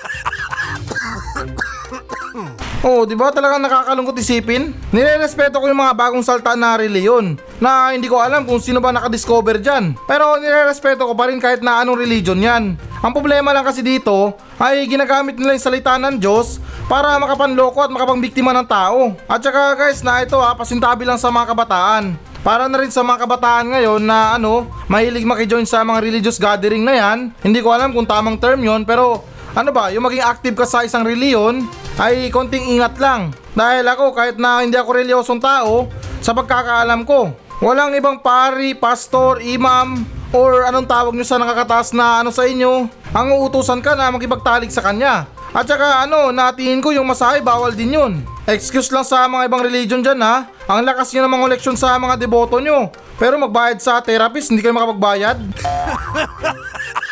Oo, 2.85 3.01
di 3.01 3.17
ba 3.17 3.33
talagang 3.33 3.65
nakakalungkot 3.65 4.13
isipin? 4.21 4.69
Nirerespeto 4.93 5.57
ko 5.57 5.65
yung 5.65 5.81
mga 5.81 5.97
bagong 5.97 6.21
salta 6.21 6.53
na 6.53 6.77
reliyon 6.77 7.33
na 7.57 7.89
hindi 7.89 8.05
ko 8.05 8.21
alam 8.21 8.45
kung 8.45 8.61
sino 8.61 8.77
ba 8.77 8.93
nakadiscover 8.93 9.57
dyan. 9.57 9.97
Pero 10.05 10.37
nirerespeto 10.37 11.09
ko 11.09 11.17
pa 11.17 11.25
rin 11.25 11.41
kahit 11.41 11.65
na 11.65 11.81
anong 11.81 11.97
religion 11.97 12.37
yan. 12.37 12.77
Ang 12.77 13.09
problema 13.09 13.49
lang 13.57 13.65
kasi 13.65 13.81
dito 13.81 14.37
ay 14.61 14.85
ginagamit 14.85 15.33
nila 15.33 15.57
yung 15.57 15.65
salita 15.65 15.97
ng 15.97 16.21
Diyos 16.21 16.61
para 16.85 17.17
makapanloko 17.17 17.81
at 17.81 17.89
makapangbiktima 17.89 18.53
ng 18.53 18.69
tao. 18.69 19.17
At 19.25 19.41
saka 19.41 19.73
guys 19.73 20.05
na 20.05 20.21
ito 20.21 20.37
ha, 20.37 20.53
pasintabi 20.53 21.09
lang 21.09 21.17
sa 21.17 21.33
mga 21.33 21.57
kabataan. 21.57 22.13
Para 22.45 22.69
na 22.69 22.77
rin 22.77 22.93
sa 22.93 23.01
mga 23.01 23.25
kabataan 23.25 23.65
ngayon 23.73 24.05
na 24.05 24.37
ano, 24.37 24.69
mahilig 24.85 25.25
makijoin 25.25 25.65
sa 25.65 25.81
mga 25.81 26.05
religious 26.05 26.37
gathering 26.37 26.85
na 26.85 26.93
yan. 26.93 27.33
Hindi 27.41 27.65
ko 27.65 27.73
alam 27.73 27.97
kung 27.97 28.05
tamang 28.05 28.37
term 28.37 28.61
yon 28.61 28.85
pero 28.85 29.25
ano 29.55 29.71
ba, 29.71 29.87
yung 29.87 30.03
maging 30.03 30.21
active 30.27 30.55
ka 30.59 30.67
sa 30.67 30.83
isang 30.83 31.07
reliyon 31.07 31.63
ay 31.95 32.27
konting 32.27 32.75
ingat 32.75 32.99
lang. 32.99 33.31
Dahil 33.55 33.87
ako 33.87 34.11
kahit 34.11 34.35
na 34.35 34.59
hindi 34.59 34.75
ako 34.75 34.99
reliyosong 34.99 35.39
tao, 35.39 35.87
sa 36.19 36.35
pagkakaalam 36.35 37.07
ko, 37.07 37.31
walang 37.63 37.95
ibang 37.95 38.19
pari, 38.19 38.75
pastor, 38.75 39.39
imam, 39.39 40.03
or 40.35 40.67
anong 40.67 40.83
tawag 40.83 41.15
nyo 41.15 41.23
sa 41.23 41.39
nakakataas 41.39 41.95
na 41.95 42.19
ano 42.19 42.35
sa 42.35 42.43
inyo, 42.43 42.91
ang 43.15 43.27
uutusan 43.31 43.79
ka 43.79 43.95
na 43.95 44.11
makipagtalik 44.11 44.67
sa 44.67 44.83
kanya. 44.83 45.23
At 45.55 45.71
saka 45.71 46.03
ano, 46.03 46.35
natingin 46.35 46.83
ko 46.83 46.91
yung 46.91 47.07
masahe 47.07 47.39
bawal 47.39 47.71
din 47.71 47.95
yun. 47.95 48.13
Excuse 48.43 48.91
lang 48.91 49.07
sa 49.07 49.23
mga 49.31 49.47
ibang 49.47 49.63
religion 49.63 50.03
dyan 50.03 50.19
ha. 50.19 50.51
Ang 50.67 50.83
lakas 50.83 51.15
nyo 51.15 51.23
ng 51.23 51.31
mga 51.31 51.47
leksyon 51.55 51.79
sa 51.79 51.95
mga 51.95 52.19
deboto 52.19 52.59
nyo. 52.59 52.91
Pero 53.15 53.39
magbayad 53.39 53.79
sa 53.79 54.03
therapist, 54.03 54.51
hindi 54.51 54.59
kayo 54.59 54.75
makapagbayad. 54.75 55.39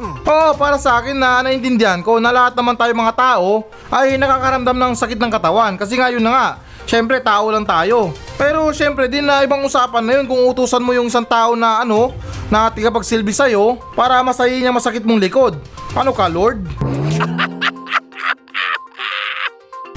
Oo, 0.00 0.50
para 0.56 0.80
sa 0.80 0.96
akin 0.96 1.12
na 1.12 1.44
naintindihan 1.44 2.00
ko 2.00 2.16
na 2.16 2.32
lahat 2.32 2.56
naman 2.56 2.72
tayo 2.72 2.92
mga 2.96 3.12
tao 3.12 3.68
ay 3.92 4.16
nakakaramdam 4.16 4.72
ng 4.72 4.92
sakit 4.96 5.20
ng 5.20 5.28
katawan 5.28 5.76
kasi 5.76 6.00
nga 6.00 6.08
yun 6.08 6.24
na 6.24 6.32
nga, 6.32 6.46
syempre 6.88 7.20
tao 7.20 7.52
lang 7.52 7.68
tayo. 7.68 8.08
Pero 8.40 8.72
syempre 8.72 9.12
din 9.12 9.28
na 9.28 9.44
ibang 9.44 9.60
usapan 9.60 10.00
na 10.00 10.12
yun 10.16 10.24
kung 10.24 10.40
utusan 10.48 10.80
mo 10.80 10.96
yung 10.96 11.12
isang 11.12 11.28
tao 11.28 11.52
na 11.52 11.84
ano, 11.84 12.16
na 12.48 12.72
tigapagsilbi 12.72 13.30
sa'yo 13.30 13.76
para 13.92 14.24
masayin 14.24 14.64
niya 14.64 14.72
masakit 14.72 15.04
mong 15.04 15.20
likod. 15.20 15.60
Ano 15.92 16.16
ka, 16.16 16.32
Lord? 16.32 16.64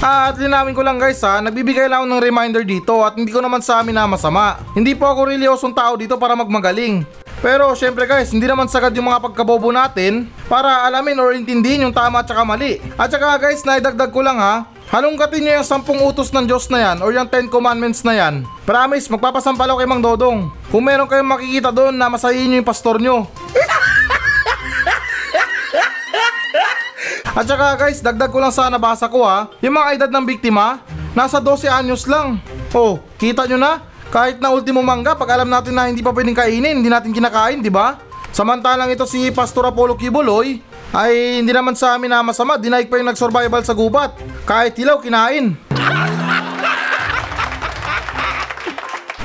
At 0.03 0.35
linawin 0.35 0.75
ko 0.75 0.83
lang 0.83 0.99
guys 0.99 1.23
ha, 1.23 1.39
nagbibigay 1.39 1.87
lang 1.87 2.03
ng 2.03 2.19
reminder 2.19 2.67
dito 2.67 3.07
at 3.07 3.15
hindi 3.15 3.31
ko 3.31 3.39
naman 3.39 3.63
sa 3.63 3.79
amin 3.79 3.95
na 3.95 4.03
masama. 4.03 4.59
Hindi 4.75 4.99
po 4.99 5.07
ako 5.07 5.31
reliyosong 5.31 5.71
tao 5.71 5.95
dito 5.95 6.19
para 6.19 6.35
magmagaling. 6.35 7.22
Pero 7.43 7.75
syempre 7.75 8.07
guys, 8.07 8.31
hindi 8.31 8.47
naman 8.47 8.71
sagad 8.71 8.95
yung 8.95 9.11
mga 9.11 9.19
pagkabobo 9.19 9.67
natin 9.75 10.31
para 10.47 10.87
alamin 10.87 11.19
or 11.19 11.35
intindihin 11.35 11.83
yung 11.83 11.91
tama 11.91 12.23
at 12.23 12.27
saka 12.31 12.47
mali. 12.47 12.79
At 12.95 13.11
saka 13.11 13.35
guys, 13.35 13.67
naidagdag 13.67 14.15
ko 14.15 14.23
lang 14.23 14.39
ha, 14.39 14.63
halongkatin 14.95 15.43
nyo 15.43 15.59
yung 15.59 15.67
sampung 15.67 15.99
utos 16.07 16.31
ng 16.31 16.47
Diyos 16.47 16.71
na 16.71 16.79
yan 16.79 17.03
or 17.03 17.11
yung 17.11 17.27
10 17.27 17.51
commandments 17.51 17.99
na 18.07 18.15
yan. 18.15 18.47
Promise, 18.63 19.11
magpapasampalaw 19.11 19.75
kay 19.75 19.83
Mang 19.83 19.99
Dodong. 19.99 20.55
Kung 20.71 20.87
meron 20.87 21.03
kayong 21.03 21.35
makikita 21.35 21.75
doon 21.75 21.99
na 21.99 22.07
masahin 22.07 22.47
nyo 22.47 22.63
yung 22.63 22.69
pastor 22.71 23.03
nyo. 23.03 23.27
At 27.35 27.43
saka 27.43 27.75
guys, 27.75 27.99
dagdag 27.99 28.31
ko 28.31 28.39
lang 28.39 28.55
sa 28.55 28.71
nabasa 28.71 29.11
ko 29.11 29.27
ha, 29.27 29.51
yung 29.59 29.75
mga 29.75 29.99
edad 29.99 30.15
ng 30.15 30.23
biktima, 30.23 30.79
nasa 31.11 31.43
12 31.43 31.67
anyos 31.67 32.07
lang. 32.07 32.39
Oh, 32.71 33.03
kita 33.19 33.43
nyo 33.51 33.59
na? 33.59 33.92
Kahit 34.13 34.37
na 34.37 34.53
ultimo 34.53 34.85
mangga, 34.85 35.17
pag 35.17 35.33
alam 35.33 35.49
natin 35.49 35.73
na 35.73 35.89
hindi 35.89 36.05
pa 36.05 36.13
pwedeng 36.13 36.37
kainin, 36.37 36.77
hindi 36.77 36.85
natin 36.85 37.09
kinakain, 37.09 37.65
di 37.65 37.73
ba? 37.73 37.97
Samantalang 38.29 38.93
ito 38.93 39.09
si 39.09 39.33
Pastor 39.33 39.65
Apollo 39.65 39.97
Kibuloy, 39.97 40.61
ay 40.93 41.41
hindi 41.41 41.49
naman 41.49 41.73
sa 41.73 41.97
amin 41.97 42.13
na 42.13 42.21
masama, 42.21 42.61
dinaig 42.61 42.93
pa 42.93 43.01
yung 43.01 43.09
nag-survival 43.09 43.65
sa 43.65 43.73
gubat. 43.73 44.13
Kahit 44.45 44.77
hilaw, 44.77 45.01
kinain. 45.01 45.57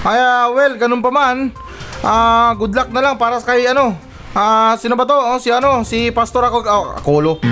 Kaya 0.08 0.48
well, 0.56 0.72
ganun 0.80 1.04
pa 1.04 1.12
man. 1.12 1.52
Ah, 2.00 2.56
good 2.56 2.72
luck 2.72 2.88
na 2.88 3.04
lang 3.04 3.20
para 3.20 3.36
kay 3.44 3.68
ano. 3.68 3.92
Ah, 4.32 4.72
sino 4.80 4.96
ba 4.96 5.04
to? 5.04 5.12
Oh, 5.12 5.36
si 5.36 5.52
ano, 5.52 5.84
si 5.84 6.08
Pastor 6.08 6.48
ako 6.48 6.64
oh, 6.64 6.96
Akolo. 6.96 7.44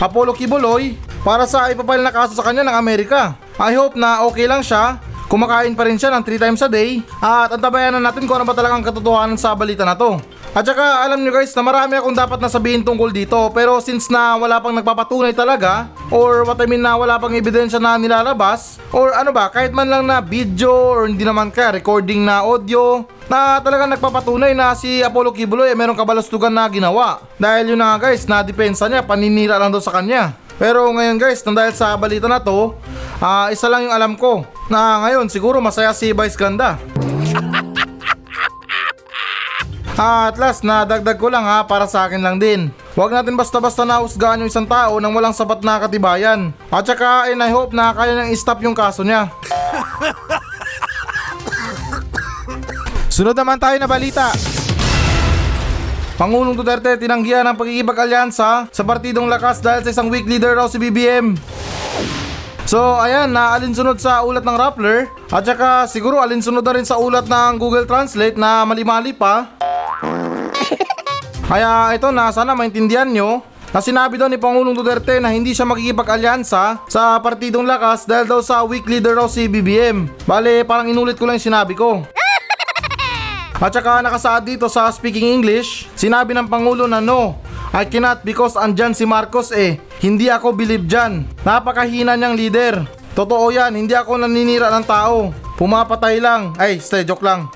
Apollo 0.00 0.32
Kibuloy 0.32 0.96
para 1.20 1.44
sa 1.44 1.68
ipapile 1.68 2.00
na 2.00 2.08
kaso 2.08 2.32
sa 2.32 2.40
kanya 2.40 2.64
ng 2.64 2.72
Amerika. 2.72 3.36
I 3.60 3.76
hope 3.76 4.00
na 4.00 4.24
okay 4.24 4.48
lang 4.48 4.64
siya. 4.64 4.96
Kumakain 5.28 5.76
pa 5.76 5.84
rin 5.84 6.00
siya 6.00 6.08
ng 6.08 6.24
3 6.24 6.40
times 6.40 6.64
a 6.64 6.72
day 6.72 7.04
at 7.20 7.52
antabayanan 7.52 8.00
natin 8.00 8.24
kung 8.24 8.40
ano 8.40 8.48
ba 8.48 8.56
talagang 8.56 8.80
katotohanan 8.80 9.36
sa 9.36 9.52
balita 9.52 9.84
na 9.84 9.92
to. 9.92 10.16
At 10.56 10.64
saka 10.64 11.04
alam 11.04 11.20
nyo 11.20 11.28
guys 11.28 11.52
na 11.52 11.60
marami 11.60 12.00
akong 12.00 12.16
dapat 12.16 12.40
na 12.40 12.48
sabihin 12.48 12.80
tungkol 12.80 13.12
dito 13.12 13.36
pero 13.52 13.76
since 13.84 14.08
na 14.08 14.40
wala 14.40 14.56
pang 14.56 14.72
nagpapatunay 14.72 15.36
talaga 15.36 15.92
or 16.08 16.48
what 16.48 16.56
I 16.56 16.64
mean 16.64 16.80
na 16.80 16.96
wala 16.96 17.20
pang 17.20 17.36
ebidensya 17.36 17.76
na 17.76 18.00
nilalabas 18.00 18.80
or 18.88 19.12
ano 19.12 19.28
ba 19.28 19.52
kahit 19.52 19.76
man 19.76 19.92
lang 19.92 20.08
na 20.08 20.24
video 20.24 20.72
or 20.72 21.04
hindi 21.04 21.28
naman 21.28 21.52
kaya 21.52 21.76
recording 21.76 22.24
na 22.24 22.48
audio 22.48 23.04
na 23.28 23.60
talagang 23.60 23.92
nagpapatunay 23.92 24.56
na 24.56 24.72
si 24.72 25.04
Apollo 25.04 25.36
Kibuloy 25.36 25.68
ay 25.68 25.76
merong 25.76 26.00
kabalastugan 26.00 26.56
na 26.56 26.64
ginawa. 26.72 27.20
Dahil 27.36 27.76
yun 27.76 27.78
na 27.84 28.00
nga 28.00 28.08
guys 28.08 28.24
na 28.24 28.40
depensa 28.40 28.88
niya 28.88 29.04
paninira 29.04 29.60
lang 29.60 29.68
daw 29.68 29.84
sa 29.84 29.92
kanya. 29.92 30.32
Pero 30.58 30.90
ngayon 30.90 31.22
guys, 31.22 31.40
nang 31.46 31.54
dahil 31.54 31.70
sa 31.70 31.94
balita 31.94 32.26
na 32.26 32.42
to, 32.42 32.74
ah, 33.22 33.46
isa 33.48 33.70
lang 33.70 33.86
yung 33.86 33.94
alam 33.94 34.12
ko 34.18 34.42
na 34.66 35.06
ngayon 35.06 35.30
siguro 35.30 35.62
masaya 35.62 35.94
si 35.94 36.10
Vice 36.10 36.36
Ganda. 36.36 36.76
Ah, 39.98 40.30
at 40.30 40.38
last, 40.38 40.62
nadagdag 40.62 41.18
ko 41.18 41.26
lang 41.26 41.42
ha, 41.42 41.66
para 41.66 41.82
sa 41.90 42.06
akin 42.06 42.22
lang 42.22 42.38
din. 42.38 42.70
Huwag 42.94 43.10
natin 43.10 43.34
basta-basta 43.34 43.82
nahusgahan 43.82 44.38
yung 44.38 44.46
isang 44.46 44.62
tao 44.62 45.02
nang 45.02 45.10
walang 45.10 45.34
sapat 45.34 45.58
na 45.66 45.82
katibayan. 45.82 46.54
At 46.70 46.86
saka, 46.86 47.26
and 47.26 47.42
I 47.42 47.50
hope 47.50 47.74
na 47.74 47.90
kaya 47.90 48.14
nang 48.14 48.30
i-stop 48.30 48.62
yung 48.62 48.78
kaso 48.78 49.02
niya. 49.02 49.26
Sunod 53.10 53.34
naman 53.34 53.58
tayo 53.58 53.74
na 53.82 53.90
balita. 53.90 54.30
Pangulong 56.18 56.58
Duterte 56.58 56.98
tinanggihan 56.98 57.46
ang 57.46 57.54
pagkikipag-alyansa 57.54 58.66
sa 58.74 58.82
partidong 58.82 59.30
lakas 59.30 59.62
dahil 59.62 59.86
sa 59.86 59.94
isang 59.94 60.10
weak 60.10 60.26
leader 60.26 60.58
raw 60.58 60.66
si 60.66 60.74
BBM. 60.74 61.38
So 62.66 62.98
ayan, 62.98 63.30
na 63.30 63.54
alinsunod 63.54 64.02
sa 64.02 64.26
ulat 64.26 64.42
ng 64.42 64.58
Rappler 64.58 65.06
at 65.30 65.46
saka 65.46 65.86
siguro 65.86 66.18
alinsunod 66.18 66.66
na 66.66 66.74
rin 66.74 66.82
sa 66.82 66.98
ulat 66.98 67.30
ng 67.30 67.62
Google 67.62 67.86
Translate 67.86 68.34
na 68.34 68.66
mali-mali 68.66 69.14
pa. 69.14 69.46
Kaya 71.46 71.94
ito 71.94 72.10
na 72.10 72.34
sana 72.34 72.58
maintindihan 72.58 73.06
nyo 73.06 73.46
na 73.70 73.78
sinabi 73.78 74.18
daw 74.18 74.26
ni 74.26 74.42
Pangulong 74.42 74.74
Duterte 74.74 75.22
na 75.22 75.30
hindi 75.30 75.54
siya 75.54 75.70
makikipag-alyansa 75.70 76.82
sa 76.90 77.02
partidong 77.22 77.62
lakas 77.62 78.10
dahil 78.10 78.26
daw 78.26 78.42
sa 78.42 78.66
weak 78.66 78.90
leader 78.90 79.14
raw 79.14 79.30
si 79.30 79.46
BBM. 79.46 80.10
Bale, 80.26 80.66
parang 80.66 80.90
inulit 80.90 81.14
ko 81.14 81.30
lang 81.30 81.38
yung 81.38 81.46
sinabi 81.54 81.78
ko. 81.78 82.17
At 83.58 83.74
saka 83.74 83.98
nakasaad 84.06 84.46
dito 84.46 84.70
sa 84.70 84.86
Speaking 84.86 85.34
English, 85.42 85.90
sinabi 85.98 86.30
ng 86.30 86.46
Pangulo 86.46 86.86
na 86.86 87.02
no, 87.02 87.42
I 87.74 87.82
cannot 87.90 88.22
because 88.22 88.54
andyan 88.54 88.94
si 88.94 89.02
Marcos 89.02 89.50
eh. 89.50 89.82
Hindi 89.98 90.30
ako 90.30 90.54
believe 90.54 90.86
dyan. 90.86 91.26
Napakahina 91.42 92.14
niyang 92.14 92.38
leader. 92.38 92.86
Totoo 93.18 93.50
yan, 93.50 93.74
hindi 93.74 93.98
ako 93.98 94.22
naninira 94.22 94.70
ng 94.70 94.86
tao. 94.86 95.34
Pumapatay 95.58 96.22
lang. 96.22 96.54
Ay, 96.54 96.78
stay, 96.78 97.02
joke 97.02 97.26
lang. 97.26 97.50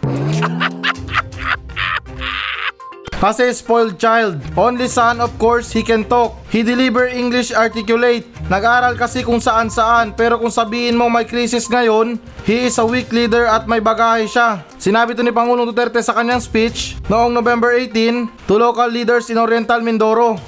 Kasi 3.22 3.54
spoiled 3.54 4.02
child. 4.02 4.42
Only 4.58 4.90
son 4.90 5.22
of 5.22 5.30
course 5.38 5.70
he 5.70 5.86
can 5.86 6.02
talk. 6.02 6.34
He 6.50 6.66
deliver 6.66 7.06
English 7.06 7.54
articulate. 7.54 8.26
Nag-aral 8.50 8.98
kasi 8.98 9.22
kung 9.22 9.38
saan 9.38 9.70
saan 9.70 10.10
pero 10.10 10.42
kung 10.42 10.50
sabihin 10.50 10.98
mo 10.98 11.06
may 11.06 11.22
crisis 11.22 11.70
ngayon, 11.70 12.18
he 12.42 12.66
is 12.66 12.82
a 12.82 12.84
weak 12.84 13.14
leader 13.14 13.46
at 13.46 13.70
may 13.70 13.78
bagahe 13.78 14.26
siya. 14.26 14.66
Sinabi 14.74 15.14
to 15.14 15.22
ni 15.22 15.30
Pangulong 15.30 15.70
Duterte 15.70 16.02
sa 16.02 16.18
kanyang 16.18 16.42
speech 16.42 16.98
noong 17.06 17.30
November 17.30 17.70
18 17.70 18.50
to 18.50 18.58
local 18.58 18.90
leaders 18.90 19.30
in 19.30 19.38
Oriental 19.38 19.78
Mindoro. 19.78 20.42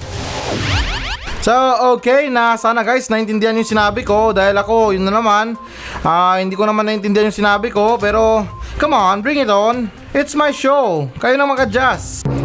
So, 1.46 1.54
okay 1.94 2.26
na 2.26 2.58
sana 2.58 2.82
guys, 2.82 3.06
naintindihan 3.06 3.54
yung 3.54 3.68
sinabi 3.68 4.02
ko 4.02 4.34
dahil 4.34 4.58
ako, 4.58 4.98
yun 4.98 5.06
na 5.06 5.14
naman, 5.14 5.54
ah, 6.02 6.42
hindi 6.42 6.58
ko 6.58 6.66
naman 6.66 6.90
naintindihan 6.90 7.30
yung 7.30 7.38
sinabi 7.38 7.70
ko 7.70 8.02
pero 8.02 8.42
come 8.82 8.98
on, 8.98 9.22
bring 9.22 9.38
it 9.38 9.52
on. 9.52 9.86
It's 10.10 10.34
my 10.34 10.50
show. 10.50 11.06
Kayo 11.22 11.38
na 11.38 11.46
mag-adjust. 11.46 12.43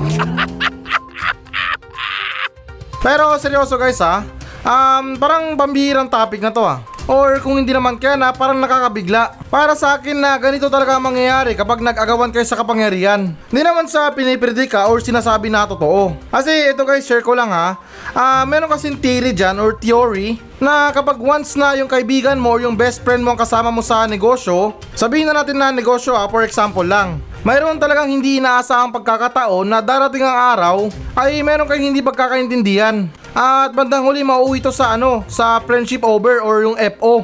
Pero 3.09 3.33
seryoso 3.41 3.73
guys 3.73 3.97
ha, 4.05 4.21
um, 4.61 5.17
parang 5.17 5.57
pambihirang 5.57 6.05
topic 6.05 6.45
na 6.45 6.53
to 6.53 6.61
ha. 6.61 6.77
Or 7.09 7.41
kung 7.41 7.57
hindi 7.57 7.73
naman 7.73 7.97
kaya 7.97 8.13
na 8.13 8.29
parang 8.29 8.61
nakakabigla. 8.61 9.33
Para 9.49 9.73
sa 9.73 9.97
akin 9.97 10.13
na 10.13 10.37
ganito 10.37 10.69
talaga 10.69 10.93
ang 10.93 11.09
mangyayari 11.09 11.57
kapag 11.57 11.81
nag-agawan 11.81 12.29
kayo 12.29 12.45
sa 12.45 12.53
kapangyarihan. 12.53 13.33
Hindi 13.49 13.61
naman 13.65 13.89
sa 13.89 14.13
pinipredika 14.13 14.85
or 14.85 15.01
sinasabi 15.01 15.49
na 15.49 15.65
totoo. 15.65 16.13
Kasi 16.29 16.69
ito 16.69 16.85
guys, 16.85 17.01
share 17.01 17.25
ko 17.25 17.33
lang 17.33 17.49
ha. 17.49 17.81
Ah, 18.13 18.45
meron 18.45 18.69
kasing 18.69 19.01
theory 19.01 19.33
dyan 19.33 19.57
or 19.57 19.73
theory 19.81 20.37
na 20.61 20.93
kapag 20.93 21.17
once 21.17 21.57
na 21.57 21.73
yung 21.81 21.89
kaibigan 21.89 22.37
mo 22.37 22.53
or 22.53 22.61
yung 22.61 22.77
best 22.77 23.01
friend 23.01 23.25
mo 23.25 23.33
ang 23.33 23.41
kasama 23.41 23.73
mo 23.73 23.81
sa 23.81 24.05
negosyo, 24.05 24.77
sabihin 24.93 25.33
na 25.33 25.41
natin 25.41 25.57
na 25.57 25.73
negosyo 25.73 26.13
ha, 26.13 26.29
for 26.29 26.45
example 26.45 26.85
lang. 26.85 27.17
Mayroon 27.39 27.79
talagang 27.79 28.11
hindi 28.11 28.43
inaasahang 28.43 28.91
pagkakataon 28.91 29.63
na 29.63 29.79
darating 29.79 30.27
ang 30.27 30.35
araw 30.35 30.77
ay 31.15 31.39
meron 31.39 31.63
kayong 31.71 31.95
hindi 31.95 32.03
pagkakaintindihan. 32.03 33.07
At 33.31 33.71
bandang 33.71 34.03
huli 34.03 34.27
mauwi 34.27 34.59
ito 34.59 34.75
sa 34.75 34.99
ano, 34.99 35.23
sa 35.31 35.63
friendship 35.63 36.03
over 36.03 36.43
or 36.43 36.67
yung 36.67 36.75
FO. 36.99 37.23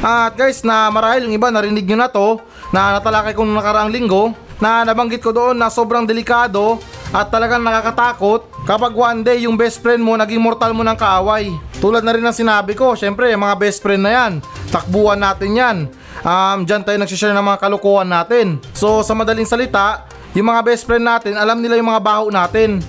At 0.00 0.36
guys, 0.36 0.60
na 0.64 0.92
marahil 0.92 1.28
yung 1.28 1.36
iba 1.36 1.48
narinig 1.48 1.84
nyo 1.88 1.98
na 2.00 2.08
to, 2.08 2.40
na 2.72 3.00
natalakay 3.00 3.32
ko 3.32 3.44
nung 3.44 3.56
nakaraang 3.56 3.92
linggo, 3.92 4.32
na 4.60 4.84
nabanggit 4.84 5.24
ko 5.24 5.32
doon 5.32 5.56
na 5.56 5.72
sobrang 5.72 6.04
delikado 6.04 6.76
at 7.16 7.32
talagang 7.32 7.64
nakakatakot 7.64 8.44
kapag 8.68 8.92
one 8.92 9.24
day 9.24 9.48
yung 9.48 9.56
best 9.56 9.80
friend 9.80 10.04
mo 10.04 10.20
naging 10.20 10.40
mortal 10.40 10.76
mo 10.76 10.84
ng 10.84 10.96
kaaway. 11.00 11.48
Tulad 11.80 12.04
na 12.04 12.12
rin 12.12 12.24
ng 12.24 12.36
sinabi 12.36 12.76
ko, 12.76 12.92
syempre 12.92 13.32
yung 13.32 13.40
mga 13.40 13.56
best 13.56 13.80
friend 13.80 14.04
na 14.04 14.12
yan, 14.12 14.32
takbuhan 14.68 15.16
natin 15.16 15.56
yan. 15.56 15.76
Um, 16.20 16.68
dyan 16.68 16.84
tayo 16.84 17.00
nagsishare 17.00 17.32
ng 17.32 17.44
mga 17.44 17.60
kalukuhan 17.64 18.08
natin. 18.08 18.60
So 18.76 19.00
sa 19.00 19.16
madaling 19.16 19.48
salita, 19.48 20.04
yung 20.36 20.52
mga 20.52 20.60
best 20.62 20.84
friend 20.84 21.04
natin, 21.04 21.34
alam 21.34 21.58
nila 21.58 21.80
yung 21.80 21.88
mga 21.88 22.04
baho 22.04 22.28
natin. 22.28 22.80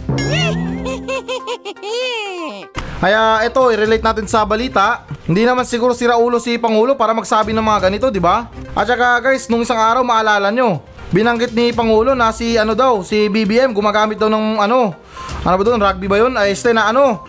Kaya 3.01 3.41
ito, 3.41 3.61
i-relate 3.73 4.05
natin 4.05 4.29
sa 4.29 4.45
balita. 4.45 5.09
Hindi 5.25 5.41
naman 5.41 5.65
siguro 5.65 5.97
si 5.97 6.05
Raulo 6.05 6.37
si 6.37 6.61
Pangulo 6.61 6.93
para 6.93 7.17
magsabi 7.17 7.49
ng 7.49 7.65
mga 7.65 7.89
ganito, 7.89 8.13
di 8.13 8.21
ba? 8.21 8.45
At 8.77 8.85
saka 8.85 9.17
guys, 9.25 9.49
nung 9.49 9.65
isang 9.65 9.79
araw 9.79 10.05
maalala 10.05 10.53
nyo, 10.53 10.85
binanggit 11.09 11.49
ni 11.55 11.73
Pangulo 11.73 12.13
na 12.13 12.29
si 12.29 12.61
ano 12.61 12.77
daw, 12.77 13.01
si 13.01 13.25
BBM 13.25 13.73
gumagamit 13.73 14.21
daw 14.21 14.29
ng 14.29 14.61
ano, 14.61 14.93
ano 15.41 15.55
ba 15.57 15.63
doon, 15.65 15.81
rugby 15.81 16.05
ba 16.05 16.21
yun? 16.21 16.37
Ay, 16.37 16.53
este 16.53 16.77
na 16.77 16.93
ano, 16.93 17.25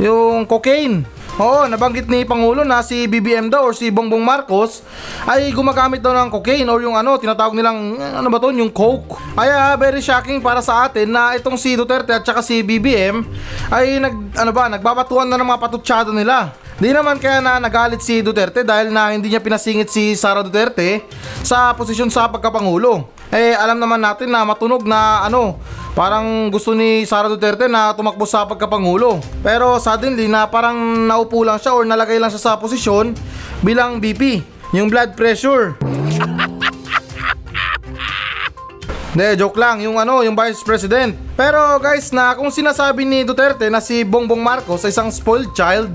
yung 0.00 0.48
cocaine. 0.48 1.04
Oo, 1.38 1.68
nabanggit 1.70 2.10
ni 2.10 2.26
Pangulo 2.26 2.66
na 2.66 2.82
si 2.82 3.06
BBM 3.06 3.46
daw 3.46 3.70
or 3.70 3.74
si 3.76 3.86
Bongbong 3.92 4.24
Marcos 4.24 4.82
ay 5.30 5.54
gumagamit 5.54 6.02
daw 6.02 6.10
ng 6.10 6.32
cocaine 6.32 6.66
or 6.66 6.82
yung 6.82 6.98
ano, 6.98 7.14
tinatawag 7.20 7.54
nilang, 7.54 7.94
ano 7.94 8.26
ba 8.26 8.42
to, 8.42 8.50
yung 8.50 8.72
coke. 8.72 9.14
Kaya 9.38 9.78
very 9.78 10.02
shocking 10.02 10.42
para 10.42 10.58
sa 10.58 10.90
atin 10.90 11.06
na 11.06 11.38
itong 11.38 11.54
si 11.54 11.78
Duterte 11.78 12.10
at 12.10 12.26
saka 12.26 12.42
si 12.42 12.66
BBM 12.66 13.22
ay 13.70 14.02
nag, 14.02 14.14
ano 14.34 14.50
ba, 14.50 14.66
nagbabatuan 14.66 15.30
na 15.30 15.38
ng 15.38 15.46
mga 15.46 15.62
patutsado 15.62 16.10
nila. 16.10 16.50
Di 16.80 16.90
naman 16.96 17.20
kaya 17.20 17.44
na 17.44 17.60
nagalit 17.60 18.00
si 18.00 18.24
Duterte 18.24 18.64
dahil 18.64 18.88
na 18.88 19.12
hindi 19.12 19.28
niya 19.28 19.44
pinasingit 19.44 19.92
si 19.92 20.16
Sara 20.16 20.40
Duterte 20.40 21.04
sa 21.44 21.76
posisyon 21.76 22.08
sa 22.08 22.26
pagkapangulo. 22.26 23.19
Eh 23.30 23.54
alam 23.54 23.78
naman 23.78 24.02
natin 24.02 24.26
na 24.26 24.42
matunog 24.42 24.82
na 24.82 25.22
ano, 25.22 25.54
parang 25.94 26.50
gusto 26.50 26.74
ni 26.74 27.06
Sara 27.06 27.30
Duterte 27.30 27.70
na 27.70 27.94
tumakbo 27.94 28.26
sa 28.26 28.42
pagkapangulo. 28.42 29.22
Pero 29.42 29.78
suddenly 29.78 30.26
na 30.26 30.50
parang 30.50 31.06
naupo 31.06 31.46
lang 31.46 31.62
siya 31.62 31.78
or 31.78 31.86
nalagay 31.86 32.18
lang 32.18 32.34
siya 32.34 32.42
sa 32.42 32.58
posisyon 32.58 33.14
bilang 33.62 34.02
BP, 34.02 34.42
yung 34.74 34.90
blood 34.90 35.14
pressure. 35.14 35.78
Hindi, 39.10 39.42
joke 39.42 39.58
lang. 39.58 39.82
Yung 39.82 39.98
ano, 39.98 40.22
yung 40.22 40.38
Vice 40.38 40.62
President. 40.62 41.18
Pero 41.34 41.58
guys, 41.82 42.14
na 42.14 42.38
kung 42.38 42.46
sinasabi 42.50 43.02
ni 43.02 43.26
Duterte 43.26 43.66
na 43.66 43.82
si 43.82 44.06
Bongbong 44.06 44.38
Marcos 44.38 44.86
ay 44.86 44.94
isang 44.94 45.10
spoiled 45.10 45.50
child, 45.50 45.90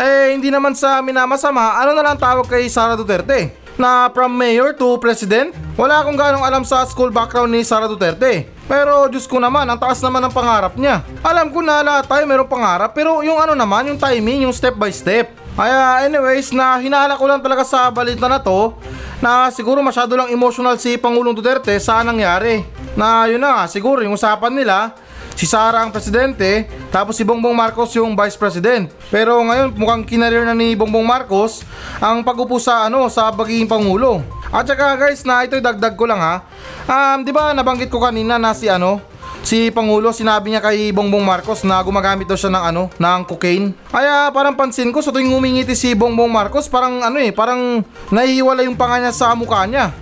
eh 0.00 0.32
hindi 0.32 0.48
naman 0.48 0.72
sa 0.72 1.04
minamasama, 1.04 1.76
ano 1.80 1.92
na 1.92 2.00
lang 2.00 2.16
tawag 2.16 2.48
kay 2.48 2.64
Sara 2.72 2.96
Duterte? 2.96 3.63
Na 3.74 4.06
from 4.14 4.38
mayor 4.38 4.70
to 4.78 5.02
president? 5.02 5.50
Wala 5.74 6.06
akong 6.06 6.14
ganong 6.14 6.46
alam 6.46 6.62
sa 6.62 6.86
school 6.86 7.10
background 7.10 7.50
ni 7.50 7.66
Sara 7.66 7.90
Duterte. 7.90 8.46
Pero 8.70 9.10
Diyos 9.10 9.26
ko 9.26 9.42
naman, 9.42 9.66
ang 9.66 9.76
taas 9.76 9.98
naman 9.98 10.22
ng 10.24 10.32
pangarap 10.32 10.78
niya. 10.78 11.02
Alam 11.26 11.50
ko 11.50 11.58
na 11.58 11.82
lahat 11.82 12.06
tayo 12.06 12.22
mayroong 12.24 12.48
pangarap, 12.48 12.94
pero 12.94 13.20
yung 13.26 13.36
ano 13.36 13.52
naman, 13.52 13.90
yung 13.90 13.98
timing, 13.98 14.46
yung 14.46 14.54
step 14.54 14.78
by 14.78 14.94
step. 14.94 15.34
Kaya 15.54 16.06
anyways, 16.06 16.54
na 16.54 16.78
hinala 16.78 17.18
ko 17.18 17.26
lang 17.26 17.42
talaga 17.42 17.66
sa 17.66 17.90
balita 17.90 18.26
na 18.26 18.42
to 18.42 18.74
na 19.22 19.50
siguro 19.54 19.82
masyado 19.82 20.18
lang 20.18 20.30
emotional 20.30 20.78
si 20.78 20.98
Pangulong 20.98 21.34
Duterte 21.34 21.74
sa 21.82 22.02
nangyari. 22.06 22.62
Na 22.94 23.26
yun 23.26 23.42
na 23.42 23.58
nga, 23.58 23.64
siguro 23.66 24.06
yung 24.06 24.14
usapan 24.14 24.54
nila, 24.54 24.94
si 25.34 25.44
Sara 25.46 25.82
ang 25.82 25.90
presidente, 25.90 26.66
tapos 26.90 27.18
si 27.18 27.22
Bongbong 27.26 27.54
Marcos 27.54 27.94
yung 27.94 28.14
vice 28.14 28.38
president. 28.38 28.90
Pero 29.10 29.38
ngayon 29.42 29.74
mukhang 29.74 30.06
kinarir 30.06 30.46
na 30.46 30.54
ni 30.54 30.78
Bongbong 30.78 31.06
Marcos 31.06 31.66
ang 31.98 32.22
pagupo 32.22 32.58
sa 32.58 32.86
ano 32.86 33.06
sa 33.10 33.30
pagiging 33.34 33.68
pangulo. 33.70 34.22
At 34.54 34.70
saka 34.70 34.94
guys, 34.94 35.26
na 35.26 35.42
ito 35.42 35.58
dagdag 35.58 35.98
ko 35.98 36.06
lang 36.06 36.22
ha. 36.22 36.46
Um, 36.86 37.26
'di 37.26 37.34
ba 37.34 37.50
nabanggit 37.50 37.90
ko 37.90 37.98
kanina 37.98 38.38
na 38.38 38.54
si 38.54 38.70
ano, 38.70 39.02
si 39.44 39.68
Pangulo 39.68 40.08
sinabi 40.10 40.50
niya 40.50 40.64
kay 40.64 40.88
Bongbong 40.90 41.22
Marcos 41.22 41.62
na 41.68 41.84
gumagamit 41.84 42.24
daw 42.24 42.34
siya 42.34 42.48
ng 42.48 42.64
ano, 42.64 42.82
ng 42.96 43.20
cocaine. 43.28 43.76
Kaya 43.92 44.32
parang 44.32 44.56
pansin 44.56 44.88
ko 44.88 45.04
sa 45.04 45.12
tuwing 45.12 45.30
ngumingiti 45.30 45.76
si 45.76 45.92
Bongbong 45.92 46.32
Marcos, 46.32 46.66
parang 46.66 47.04
ano 47.04 47.20
eh, 47.20 47.30
parang 47.30 47.84
nahihiwala 48.08 48.64
yung 48.64 48.74
panga 48.74 49.04
niya 49.04 49.12
sa 49.12 49.36
mukha 49.36 49.68
niya. 49.68 49.92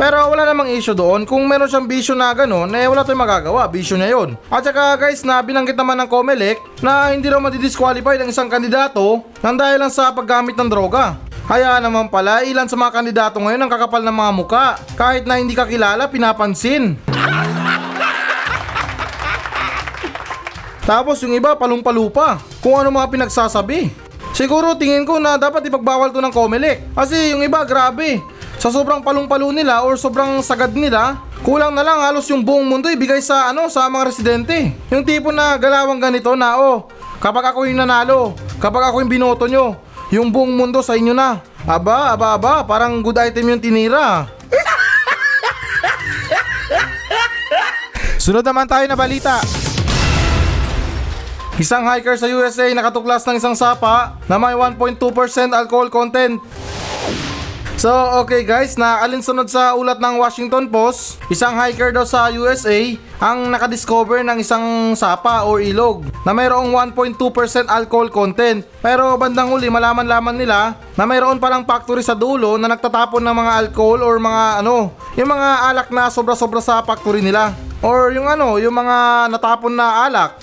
Pero 0.00 0.32
wala 0.32 0.48
namang 0.48 0.72
issue 0.72 0.96
doon. 0.96 1.28
Kung 1.28 1.44
meron 1.44 1.68
siyang 1.68 1.84
bisyo 1.84 2.16
na 2.16 2.32
gano'n, 2.32 2.72
eh 2.72 2.88
wala 2.88 3.04
tayong 3.04 3.20
magagawa. 3.20 3.68
Bisyo 3.68 4.00
niya 4.00 4.16
yun. 4.16 4.32
At 4.48 4.64
saka 4.64 4.96
guys, 4.96 5.20
na 5.28 5.44
binanggit 5.44 5.76
naman 5.76 6.00
ng 6.00 6.08
Comelec 6.08 6.56
na 6.80 7.12
hindi 7.12 7.28
raw 7.28 7.36
madidisqualify 7.36 8.16
ng 8.16 8.32
isang 8.32 8.48
kandidato 8.48 9.20
nang 9.44 9.60
dahil 9.60 9.76
lang 9.76 9.92
sa 9.92 10.08
paggamit 10.08 10.56
ng 10.56 10.72
droga. 10.72 11.20
Kaya 11.44 11.76
naman 11.84 12.08
pala, 12.08 12.40
ilan 12.48 12.64
sa 12.64 12.80
mga 12.80 12.96
kandidato 12.96 13.36
ngayon 13.44 13.60
ang 13.60 13.68
kakapal 13.68 14.00
ng 14.00 14.16
mga 14.16 14.32
muka. 14.32 14.66
Kahit 14.96 15.28
na 15.28 15.36
hindi 15.36 15.52
kakilala, 15.52 16.08
pinapansin. 16.08 16.96
Tapos 20.88 21.20
yung 21.20 21.36
iba, 21.36 21.52
palong-palupa. 21.60 22.40
Kung 22.64 22.80
ano 22.80 22.88
mga 22.88 23.20
pinagsasabi. 23.20 23.92
Siguro 24.32 24.72
tingin 24.80 25.04
ko 25.04 25.20
na 25.20 25.36
dapat 25.36 25.60
ipagbawal 25.68 26.08
to 26.08 26.24
ng 26.24 26.32
Comelec. 26.32 26.88
Kasi 26.96 27.36
yung 27.36 27.44
iba, 27.44 27.60
grabe. 27.68 28.39
Sa 28.60 28.68
sobrang 28.68 29.00
palong-palo 29.00 29.56
nila 29.56 29.80
or 29.88 29.96
sobrang 29.96 30.44
sagad 30.44 30.76
nila, 30.76 31.16
kulang 31.40 31.72
na 31.72 31.80
lang 31.80 32.04
halos 32.04 32.28
yung 32.28 32.44
buong 32.44 32.68
mundo 32.68 32.92
ibigay 32.92 33.24
sa 33.24 33.48
ano 33.48 33.72
sa 33.72 33.88
mga 33.88 34.12
residente. 34.12 34.76
Yung 34.92 35.00
tipo 35.00 35.32
na 35.32 35.56
galawang 35.56 35.96
ganito 35.96 36.36
na 36.36 36.60
oh, 36.60 36.84
kapag 37.24 37.48
ako 37.48 37.64
yung 37.64 37.80
nanalo, 37.80 38.36
kapag 38.60 38.84
ako 38.84 39.00
yung 39.00 39.08
binoto 39.08 39.48
nyo, 39.48 39.80
yung 40.12 40.28
buong 40.28 40.52
mundo 40.52 40.84
sa 40.84 40.92
inyo 40.92 41.16
na. 41.16 41.40
Aba, 41.64 42.12
aba, 42.12 42.36
aba, 42.36 42.60
parang 42.68 43.00
good 43.00 43.16
item 43.16 43.56
yung 43.56 43.64
tinira. 43.64 44.28
Sunod 48.20 48.44
naman 48.44 48.68
tayo 48.68 48.84
na 48.84 48.92
balita. 48.92 49.40
Isang 51.56 51.88
hiker 51.88 52.20
sa 52.20 52.28
USA 52.28 52.68
nakatuklas 52.76 53.24
ng 53.24 53.40
isang 53.40 53.56
sapa 53.56 54.20
na 54.28 54.36
may 54.36 54.52
1.2% 54.52 55.00
alcohol 55.56 55.88
content. 55.88 56.36
So, 57.80 57.88
okay 58.20 58.44
guys, 58.44 58.76
na 58.76 59.00
alinsunod 59.00 59.48
sa 59.48 59.72
ulat 59.72 60.04
ng 60.04 60.20
Washington 60.20 60.68
Post, 60.68 61.16
isang 61.32 61.56
hiker 61.56 61.96
daw 61.96 62.04
sa 62.04 62.28
USA 62.28 62.76
ang 63.16 63.48
nakadiscover 63.48 64.20
ng 64.20 64.36
isang 64.36 64.92
sapa 64.92 65.48
or 65.48 65.64
ilog 65.64 66.04
na 66.28 66.36
mayroong 66.36 66.76
1.2% 66.92 67.16
alcohol 67.72 68.12
content. 68.12 68.68
Pero 68.84 69.16
bandang 69.16 69.48
huli, 69.48 69.72
malaman-laman 69.72 70.36
nila 70.36 70.76
na 70.92 71.08
mayroon 71.08 71.40
palang 71.40 71.64
factory 71.64 72.04
sa 72.04 72.12
dulo 72.12 72.60
na 72.60 72.68
nagtatapon 72.68 73.24
ng 73.24 73.36
mga 73.40 73.52
alcohol 73.64 74.04
or 74.04 74.20
mga 74.20 74.60
ano, 74.60 74.92
yung 75.16 75.32
mga 75.32 75.48
alak 75.72 75.88
na 75.88 76.12
sobra-sobra 76.12 76.60
sa 76.60 76.84
factory 76.84 77.24
nila. 77.24 77.56
Or 77.80 78.12
yung 78.12 78.28
ano, 78.28 78.60
yung 78.60 78.76
mga 78.76 79.32
natapon 79.32 79.72
na 79.72 80.04
alak. 80.04 80.36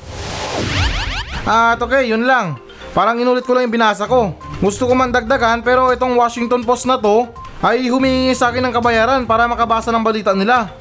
At 1.45 1.77
okay, 1.77 2.09
yun 2.09 2.25
lang. 2.25 2.57
Parang 2.97 3.21
inulit 3.21 3.45
ko 3.45 3.53
lang 3.53 3.69
yung 3.69 3.77
binasa 3.77 4.09
ko. 4.09 4.33
Gusto 4.57 4.89
ko 4.89 4.97
man 4.97 5.13
dagdagan 5.13 5.61
pero 5.61 5.93
itong 5.93 6.17
Washington 6.17 6.65
Post 6.65 6.89
na 6.89 6.97
to 6.97 7.29
ay 7.61 7.93
humingi 7.93 8.33
sa 8.33 8.49
akin 8.49 8.65
ng 8.65 8.73
kabayaran 8.73 9.21
para 9.29 9.45
makabasa 9.45 9.93
ng 9.93 10.01
balita 10.01 10.33
nila. 10.33 10.73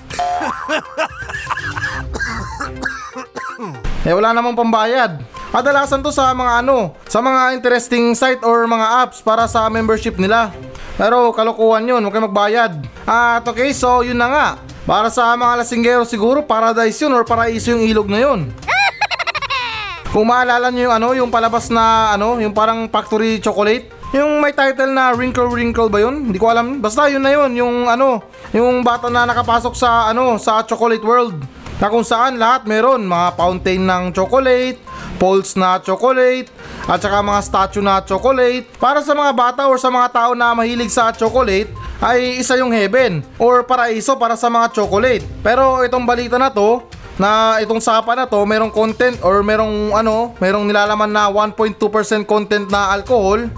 eh 4.09 4.13
wala 4.17 4.33
namang 4.33 4.57
pambayad. 4.57 5.21
Kadalasan 5.53 6.05
to 6.05 6.13
sa 6.13 6.33
mga 6.37 6.65
ano, 6.65 6.93
sa 7.09 7.21
mga 7.25 7.57
interesting 7.57 8.13
site 8.13 8.45
or 8.45 8.69
mga 8.69 9.05
apps 9.05 9.25
para 9.25 9.49
sa 9.49 9.69
membership 9.73 10.17
nila. 10.21 10.53
Pero 10.97 11.33
kalokohan 11.33 11.85
yun, 11.85 12.01
huwag 12.01 12.13
kayo 12.13 12.29
magbayad. 12.29 12.73
At 13.05 13.45
okay, 13.45 13.73
so 13.77 14.01
yun 14.01 14.17
na 14.17 14.29
nga. 14.29 14.47
Para 14.89 15.09
sa 15.13 15.33
mga 15.37 15.65
lasinggero 15.65 16.05
siguro, 16.09 16.45
paradise 16.45 16.97
yun 17.01 17.13
or 17.13 17.25
paraiso 17.25 17.73
yung 17.73 17.85
ilog 17.85 18.09
na 18.09 18.21
yun. 18.25 18.49
Kung 20.17 20.33
maalala 20.33 20.73
nyo 20.73 20.89
yung 20.89 20.97
ano, 20.97 21.09
yung 21.13 21.29
palabas 21.29 21.69
na 21.69 22.17
ano, 22.17 22.41
yung 22.41 22.57
parang 22.57 22.89
factory 22.89 23.37
chocolate. 23.37 23.93
Yung 24.17 24.41
may 24.41 24.57
title 24.57 24.89
na 24.89 25.13
Wrinkle 25.13 25.53
Wrinkle 25.53 25.93
ba 25.93 26.01
yun? 26.01 26.33
Hindi 26.33 26.41
ko 26.41 26.49
alam. 26.49 26.81
Basta 26.81 27.05
yun 27.13 27.21
na 27.21 27.37
yun, 27.37 27.53
yung 27.53 27.85
ano, 27.85 28.25
yung 28.57 28.81
bata 28.81 29.13
na 29.13 29.29
nakapasok 29.29 29.77
sa 29.77 30.09
ano, 30.09 30.41
sa 30.41 30.65
chocolate 30.65 31.05
world. 31.05 31.37
Na 31.77 31.93
kung 31.93 32.01
saan 32.01 32.41
lahat 32.41 32.65
meron, 32.65 33.05
mga 33.05 33.37
fountain 33.37 33.85
ng 33.85 34.17
chocolate, 34.17 34.81
poles 35.21 35.53
na 35.53 35.85
chocolate, 35.85 36.49
at 36.89 36.97
saka 36.97 37.21
mga 37.21 37.41
statue 37.45 37.85
na 37.85 38.01
chocolate. 38.01 38.65
Para 38.81 39.05
sa 39.05 39.13
mga 39.13 39.37
bata 39.37 39.69
or 39.69 39.77
sa 39.77 39.93
mga 39.93 40.09
tao 40.17 40.33
na 40.33 40.57
mahilig 40.57 40.97
sa 40.97 41.13
chocolate, 41.13 41.69
ay 42.01 42.41
isa 42.41 42.57
yung 42.57 42.73
heaven 42.73 43.21
or 43.37 43.69
paraiso 43.69 44.17
para 44.17 44.33
sa 44.33 44.49
mga 44.49 44.81
chocolate. 44.81 45.29
Pero 45.45 45.85
itong 45.85 46.09
balita 46.09 46.41
na 46.41 46.49
to, 46.49 46.89
na 47.17 47.61
itong 47.65 47.81
sapa 47.81 48.13
na 48.13 48.29
to, 48.29 48.41
merong 48.45 48.73
content 48.73 49.17
or 49.25 49.41
merong 49.41 49.93
ano, 49.97 50.37
merong 50.37 50.69
nilalaman 50.69 51.09
na 51.09 51.29
1.2% 51.33 52.29
content 52.29 52.69
na 52.69 52.93
alcohol. 52.93 53.49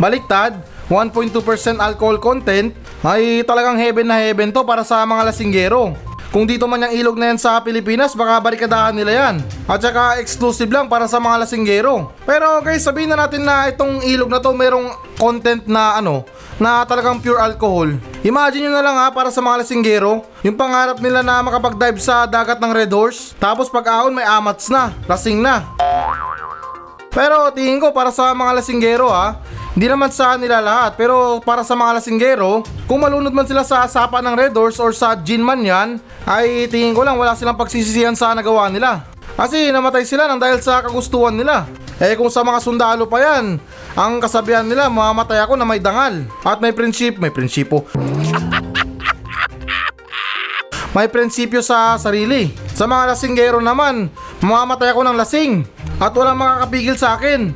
Baliktad, 0.00 0.60
1.2% 0.88 1.32
alcohol 1.80 2.16
content 2.20 2.72
ay 3.00 3.44
talagang 3.48 3.80
heaven 3.80 4.08
na 4.08 4.20
heaven 4.20 4.52
to 4.52 4.64
para 4.64 4.84
sa 4.84 5.04
mga 5.04 5.32
lasinggero. 5.32 5.96
Kung 6.30 6.46
dito 6.46 6.70
man 6.70 6.86
yung 6.86 6.94
ilog 6.94 7.18
na 7.18 7.34
yan 7.34 7.42
sa 7.42 7.58
Pilipinas, 7.58 8.14
baka 8.14 8.38
barikadahan 8.38 8.94
nila 8.94 9.10
yan. 9.10 9.36
At 9.66 9.82
saka 9.82 10.22
exclusive 10.22 10.70
lang 10.70 10.86
para 10.86 11.10
sa 11.10 11.18
mga 11.18 11.42
lasinggero. 11.42 12.14
Pero 12.22 12.62
guys, 12.62 12.86
sabihin 12.86 13.10
na 13.10 13.26
natin 13.26 13.42
na 13.42 13.66
itong 13.66 13.98
ilog 14.06 14.30
na 14.30 14.38
to 14.38 14.54
merong 14.54 14.94
content 15.18 15.66
na 15.66 15.98
ano, 15.98 16.22
na 16.62 16.86
talagang 16.86 17.18
pure 17.18 17.42
alcohol. 17.42 17.98
Imagine 18.22 18.70
nyo 18.70 18.72
na 18.78 18.84
lang 18.86 18.96
ha, 19.02 19.10
para 19.10 19.34
sa 19.34 19.42
mga 19.42 19.66
lasinggero, 19.66 20.22
yung 20.46 20.54
pangarap 20.54 21.02
nila 21.02 21.26
na 21.26 21.42
makapag-dive 21.42 21.98
sa 21.98 22.30
dagat 22.30 22.62
ng 22.62 22.72
Red 22.78 22.94
Horse, 22.94 23.34
tapos 23.34 23.66
pag 23.66 23.90
ahon 23.90 24.14
may 24.14 24.24
amats 24.24 24.70
na, 24.70 24.94
lasing 25.10 25.42
na. 25.42 25.66
Pero 27.10 27.50
tingin 27.50 27.82
ko 27.82 27.90
para 27.90 28.14
sa 28.14 28.30
mga 28.30 28.62
lasinggero 28.62 29.10
ha, 29.10 29.42
hindi 29.74 29.86
naman 29.86 30.10
sa 30.10 30.34
nila 30.34 30.58
lahat, 30.58 30.98
pero 30.98 31.38
para 31.42 31.62
sa 31.62 31.78
mga 31.78 32.02
lasinggero, 32.02 32.62
kung 32.90 33.02
malunod 33.02 33.30
man 33.30 33.46
sila 33.46 33.62
sa 33.62 33.86
sapa 33.86 34.18
ng 34.18 34.34
Red 34.34 34.54
Horse 34.54 34.82
or 34.82 34.90
sa 34.94 35.14
gin 35.18 35.42
man 35.42 35.62
yan, 35.62 35.98
ay 36.26 36.70
tingin 36.70 36.94
ko 36.94 37.06
lang 37.06 37.18
wala 37.18 37.38
silang 37.38 37.58
pagsisisihan 37.58 38.14
sa 38.14 38.34
nagawa 38.34 38.70
nila. 38.70 39.06
Kasi 39.38 39.70
namatay 39.70 40.04
sila 40.06 40.26
nang 40.26 40.42
dahil 40.42 40.58
sa 40.58 40.82
kagustuhan 40.82 41.34
nila. 41.34 41.66
Eh 42.02 42.16
kung 42.18 42.30
sa 42.32 42.42
mga 42.42 42.58
sundalo 42.62 43.06
pa 43.06 43.22
yan, 43.22 43.60
ang 43.94 44.12
kasabihan 44.18 44.66
nila, 44.66 44.90
mamamatay 44.90 45.38
ako 45.42 45.54
na 45.54 45.66
may 45.66 45.78
dangal. 45.78 46.26
At 46.46 46.58
may 46.58 46.74
prinsip, 46.74 47.18
may 47.18 47.30
prinsipo. 47.30 47.86
may 50.96 51.06
prinsipyo 51.06 51.62
sa 51.62 51.94
sarili. 52.00 52.50
Sa 52.74 52.90
mga 52.90 53.14
lasinggero 53.14 53.62
naman, 53.62 54.10
mamamatay 54.42 54.90
ako 54.90 55.06
ng 55.06 55.16
lasing. 55.18 55.52
At 56.00 56.16
walang 56.16 56.40
makakapigil 56.40 56.96
sa 56.96 57.20
akin. 57.20 57.52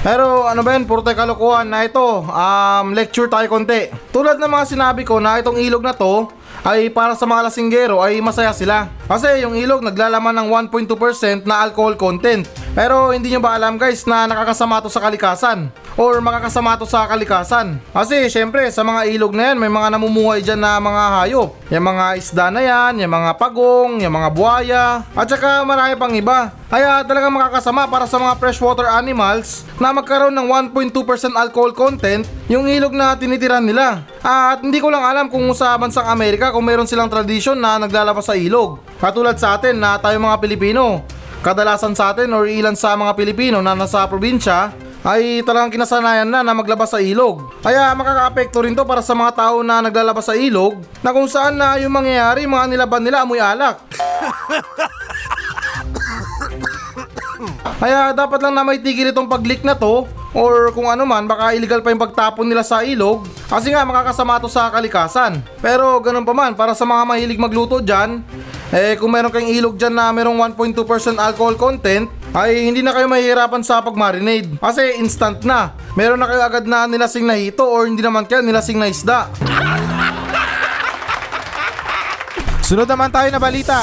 Pero 0.00 0.46
ano 0.48 0.64
ba 0.64 0.78
yan, 0.78 0.88
puro 0.88 1.04
tayo 1.04 1.18
kalokohan 1.18 1.68
na 1.68 1.84
ito, 1.84 2.24
um, 2.24 2.86
lecture 2.96 3.28
tayo 3.28 3.50
konti. 3.52 3.92
Tulad 4.14 4.40
ng 4.40 4.48
mga 4.48 4.64
sinabi 4.72 5.02
ko 5.04 5.20
na 5.20 5.42
itong 5.42 5.60
ilog 5.60 5.84
na 5.84 5.92
to, 5.92 6.30
ay 6.64 6.88
para 6.92 7.12
sa 7.16 7.28
mga 7.28 7.50
lasinggero 7.50 8.00
ay 8.00 8.22
masaya 8.24 8.54
sila. 8.54 8.88
Kasi 9.04 9.44
yung 9.44 9.56
ilog 9.56 9.84
naglalaman 9.84 10.32
ng 10.40 10.48
1.2% 10.72 11.44
na 11.44 11.66
alcohol 11.66 11.98
content. 12.00 12.48
Pero 12.70 13.10
hindi 13.10 13.34
nyo 13.34 13.42
ba 13.42 13.58
alam 13.58 13.74
guys 13.74 14.06
na 14.06 14.30
nakakasama 14.30 14.78
to 14.78 14.86
sa 14.86 15.02
kalikasan? 15.02 15.74
Or 15.98 16.22
makakasama 16.22 16.78
to 16.78 16.86
sa 16.86 17.02
kalikasan? 17.10 17.82
Kasi 17.90 18.30
syempre 18.30 18.70
sa 18.70 18.86
mga 18.86 19.10
ilog 19.10 19.34
na 19.34 19.50
yan 19.50 19.58
may 19.58 19.66
mga 19.66 19.98
namumuhay 19.98 20.38
dyan 20.38 20.62
na 20.62 20.78
mga 20.78 21.02
hayop. 21.18 21.50
Yung 21.66 21.82
mga 21.82 22.04
isda 22.14 22.46
na 22.54 22.62
yan, 22.62 23.02
yung 23.02 23.10
mga 23.10 23.34
pagong, 23.34 23.98
yung 23.98 24.14
mga 24.14 24.28
buhaya, 24.30 24.84
at 25.02 25.26
saka 25.26 25.66
marami 25.66 25.98
pang 25.98 26.14
iba. 26.14 26.54
Kaya 26.70 27.02
talagang 27.02 27.34
makakasama 27.34 27.90
para 27.90 28.06
sa 28.06 28.22
mga 28.22 28.38
freshwater 28.38 28.86
animals 28.86 29.66
na 29.82 29.90
magkaroon 29.90 30.30
ng 30.30 30.70
1.2% 30.70 30.94
alcohol 31.34 31.74
content 31.74 32.22
yung 32.46 32.70
ilog 32.70 32.94
na 32.94 33.18
tinitiran 33.18 33.66
nila. 33.66 34.06
At 34.22 34.62
hindi 34.62 34.78
ko 34.78 34.94
lang 34.94 35.02
alam 35.02 35.26
kung 35.26 35.42
sa 35.58 35.74
bansang 35.74 36.06
Amerika 36.06 36.54
kung 36.54 36.62
meron 36.62 36.86
silang 36.86 37.10
tradisyon 37.10 37.58
na 37.58 37.82
naglalabas 37.82 38.30
sa 38.30 38.38
ilog. 38.38 38.78
Katulad 39.02 39.34
sa 39.42 39.58
atin 39.58 39.74
na 39.74 39.98
tayo 39.98 40.22
mga 40.22 40.38
Pilipino, 40.38 41.02
kadalasan 41.40 41.96
sa 41.96 42.12
atin 42.12 42.28
or 42.36 42.44
ilan 42.44 42.76
sa 42.76 42.92
mga 42.96 43.16
Pilipino 43.16 43.64
na 43.64 43.72
nasa 43.72 44.04
probinsya 44.04 44.72
ay 45.00 45.40
talagang 45.48 45.72
kinasanayan 45.72 46.28
na 46.28 46.44
na 46.44 46.52
maglabas 46.52 46.92
sa 46.92 47.00
ilog. 47.00 47.48
Kaya 47.64 47.96
makakaapekto 47.96 48.60
rin 48.60 48.76
to 48.76 48.84
para 48.84 49.00
sa 49.00 49.16
mga 49.16 49.32
tao 49.32 49.64
na 49.64 49.80
naglalabas 49.80 50.28
sa 50.28 50.36
ilog 50.36 50.76
na 51.00 51.16
kung 51.16 51.24
saan 51.24 51.56
na 51.56 51.80
yung 51.80 51.96
mangyayari 51.96 52.44
mga 52.44 52.68
nilaban 52.68 53.00
nila 53.00 53.24
amoy 53.24 53.40
alak. 53.40 53.80
Kaya 57.80 58.12
dapat 58.12 58.44
lang 58.44 58.52
na 58.52 58.60
may 58.60 58.76
tigil 58.76 59.08
itong 59.08 59.24
pag-leak 59.24 59.64
na 59.64 59.72
to 59.72 60.04
or 60.36 60.68
kung 60.76 60.92
ano 60.92 61.08
man 61.08 61.24
baka 61.24 61.56
illegal 61.56 61.80
pa 61.80 61.88
yung 61.88 62.04
pagtapon 62.04 62.44
nila 62.44 62.60
sa 62.60 62.84
ilog 62.84 63.24
kasi 63.48 63.72
nga 63.72 63.88
makakasama 63.88 64.36
to 64.36 64.52
sa 64.52 64.68
kalikasan. 64.68 65.40
Pero 65.64 65.96
ganun 66.04 66.28
pa 66.28 66.36
man 66.36 66.52
para 66.52 66.76
sa 66.76 66.84
mga 66.84 67.08
mahilig 67.08 67.40
magluto 67.40 67.80
dyan 67.80 68.20
eh 68.70 68.94
kung 68.94 69.10
meron 69.10 69.34
kayong 69.34 69.50
ilog 69.50 69.74
dyan 69.74 69.98
na 69.98 70.14
merong 70.14 70.54
1.2% 70.54 70.78
alcohol 71.18 71.58
content 71.58 72.06
ay 72.30 72.70
hindi 72.70 72.86
na 72.86 72.94
kayo 72.94 73.10
mahihirapan 73.10 73.66
sa 73.66 73.82
pag-marinade 73.82 74.46
kasi 74.62 74.94
instant 75.02 75.42
na. 75.42 75.74
Meron 75.98 76.22
na 76.22 76.30
kayo 76.30 76.46
agad 76.46 76.70
na 76.70 76.86
nilasing 76.86 77.26
na 77.26 77.34
hito 77.34 77.66
or 77.66 77.90
hindi 77.90 77.98
naman 77.98 78.30
kaya 78.30 78.46
nilasing 78.46 78.78
na 78.78 78.86
isda. 78.86 79.26
Sunod 82.70 82.86
naman 82.86 83.10
tayo 83.10 83.26
na 83.34 83.42
balita. 83.42 83.82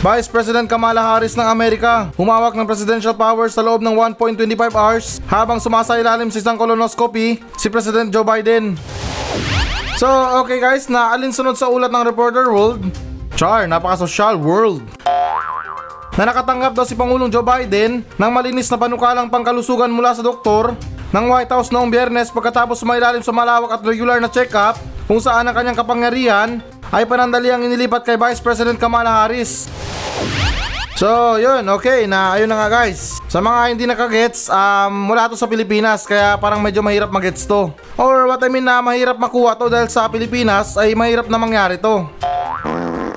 Vice 0.00 0.28
President 0.28 0.68
Kamala 0.68 1.00
Harris 1.00 1.36
ng 1.36 1.44
Amerika 1.44 2.08
humawak 2.16 2.56
ng 2.56 2.64
presidential 2.64 3.12
powers 3.12 3.52
sa 3.56 3.64
loob 3.64 3.84
ng 3.84 3.92
1.25 4.16 4.76
hours 4.76 5.20
habang 5.28 5.60
sumasailalim 5.60 6.32
sa 6.32 6.40
isang 6.40 6.56
colonoscopy 6.56 7.40
si 7.56 7.68
President 7.72 8.12
Joe 8.12 8.24
Biden. 8.24 8.76
So, 10.00 10.08
okay 10.40 10.64
guys, 10.64 10.88
na 10.88 11.12
alinsunod 11.12 11.60
sa 11.60 11.68
ulat 11.68 11.92
ng 11.92 12.08
Reporter 12.08 12.48
World, 12.48 12.88
char, 13.36 13.68
napaka-social 13.68 14.40
world, 14.40 14.80
na 16.16 16.24
nakatanggap 16.24 16.72
daw 16.72 16.88
si 16.88 16.96
Pangulong 16.96 17.28
Joe 17.28 17.44
Biden 17.44 18.00
ng 18.16 18.30
malinis 18.32 18.72
na 18.72 18.80
panukalang 18.80 19.28
pangkalusugan 19.28 19.92
mula 19.92 20.16
sa 20.16 20.24
doktor 20.24 20.72
ng 21.12 21.24
White 21.28 21.52
House 21.52 21.68
noong 21.68 21.92
biyernes 21.92 22.32
pagkatapos 22.32 22.80
sumailalim 22.80 23.20
sa 23.20 23.28
malawak 23.28 23.76
at 23.76 23.84
regular 23.84 24.16
na 24.24 24.32
check-up 24.32 24.80
kung 25.04 25.20
saan 25.20 25.44
ang 25.44 25.52
kanyang 25.52 25.76
kapangyarihan 25.76 26.64
ay 26.96 27.04
panandaliang 27.04 27.60
inilipat 27.60 28.00
kay 28.00 28.16
Vice 28.16 28.40
President 28.40 28.80
Kamala 28.80 29.12
Harris. 29.12 29.68
So, 30.96 31.36
yun, 31.36 31.60
okay, 31.76 32.08
na 32.08 32.40
ayun 32.40 32.48
na 32.48 32.56
nga 32.56 32.72
guys. 32.72 33.19
Sa 33.30 33.38
mga 33.38 33.60
hindi 33.70 33.86
nakagets, 33.86 34.50
um, 34.50 35.06
mula 35.06 35.30
to 35.30 35.38
sa 35.38 35.46
Pilipinas, 35.46 36.02
kaya 36.02 36.34
parang 36.34 36.58
medyo 36.58 36.82
mahirap 36.82 37.14
magets 37.14 37.46
to. 37.46 37.70
Or 37.94 38.26
what 38.26 38.42
I 38.42 38.50
mean 38.50 38.66
na 38.66 38.82
mahirap 38.82 39.22
makuha 39.22 39.54
to 39.54 39.70
dahil 39.70 39.86
sa 39.86 40.10
Pilipinas 40.10 40.74
ay 40.74 40.98
mahirap 40.98 41.30
na 41.30 41.38
mangyari 41.38 41.78
to. 41.78 42.10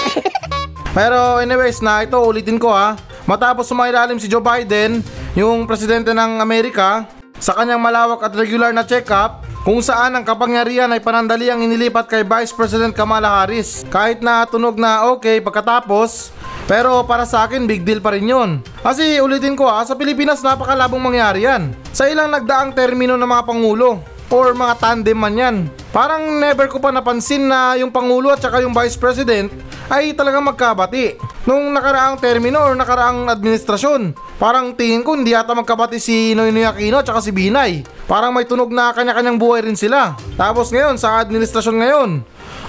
Pero 0.97 1.41
anyways 1.41 1.81
na 1.81 2.05
ito 2.05 2.21
ulitin 2.21 2.61
ko 2.61 2.69
ha. 2.69 2.93
Matapos 3.25 3.65
sumailalim 3.65 4.21
si 4.21 4.29
Joe 4.29 4.37
Biden, 4.37 5.01
yung 5.33 5.65
presidente 5.65 6.13
ng 6.13 6.45
Amerika, 6.45 7.09
sa 7.41 7.57
kanyang 7.57 7.81
malawak 7.81 8.21
at 8.21 8.37
regular 8.37 8.69
na 8.69 8.85
check-up, 8.85 9.41
kung 9.65 9.81
saan 9.81 10.13
ang 10.13 10.21
kapangyarihan 10.21 10.93
ay 10.93 11.01
panandali 11.01 11.49
ang 11.49 11.65
inilipat 11.65 12.05
kay 12.05 12.21
Vice 12.21 12.53
President 12.53 12.93
Kamala 12.93 13.41
Harris. 13.41 13.81
Kahit 13.89 14.21
na 14.21 14.45
tunog 14.45 14.77
na 14.77 15.09
okay 15.09 15.41
pagkatapos, 15.41 16.29
pero 16.63 17.03
para 17.03 17.27
sa 17.27 17.43
akin, 17.43 17.67
big 17.67 17.83
deal 17.83 17.99
pa 17.99 18.15
rin 18.15 18.31
yun. 18.31 18.63
Kasi 18.79 19.19
ulitin 19.19 19.59
ko 19.59 19.67
ha, 19.67 19.83
sa 19.83 19.99
Pilipinas 19.99 20.39
napakalabong 20.39 21.01
mangyari 21.01 21.43
yan. 21.43 21.75
Sa 21.91 22.07
ilang 22.07 22.31
nagdaang 22.31 22.71
termino 22.71 23.19
ng 23.19 23.27
mga 23.27 23.43
pangulo 23.43 23.99
or 24.33 24.55
mga 24.55 24.79
tandem 24.79 25.19
man 25.19 25.35
yan. 25.35 25.55
Parang 25.93 26.25
never 26.41 26.65
ko 26.65 26.81
pa 26.81 26.89
napansin 26.89 27.45
na 27.45 27.77
yung 27.77 27.93
pangulo 27.93 28.33
at 28.33 28.41
saka 28.41 28.65
yung 28.65 28.73
vice 28.73 28.97
president 28.97 29.53
ay 29.91 30.15
talagang 30.17 30.41
magkabati. 30.41 31.19
Nung 31.43 31.75
nakaraang 31.75 32.17
termino 32.17 32.63
or 32.63 32.73
nakaraang 32.73 33.29
administrasyon, 33.29 34.15
parang 34.39 34.73
tingin 34.73 35.03
ko 35.03 35.13
hindi 35.13 35.35
yata 35.35 35.53
magkabati 35.53 35.99
si 35.99 36.33
Noynoy 36.33 36.65
Aquino 36.65 37.03
at 37.03 37.05
saka 37.05 37.21
si 37.21 37.35
Binay. 37.35 37.83
Parang 38.09 38.31
may 38.31 38.47
tunog 38.47 38.71
na 38.71 38.95
kanya-kanyang 38.95 39.37
buhay 39.37 39.61
rin 39.67 39.77
sila. 39.77 40.15
Tapos 40.39 40.71
ngayon, 40.71 40.95
sa 40.95 41.19
administrasyon 41.21 41.75
ngayon, 41.77 42.09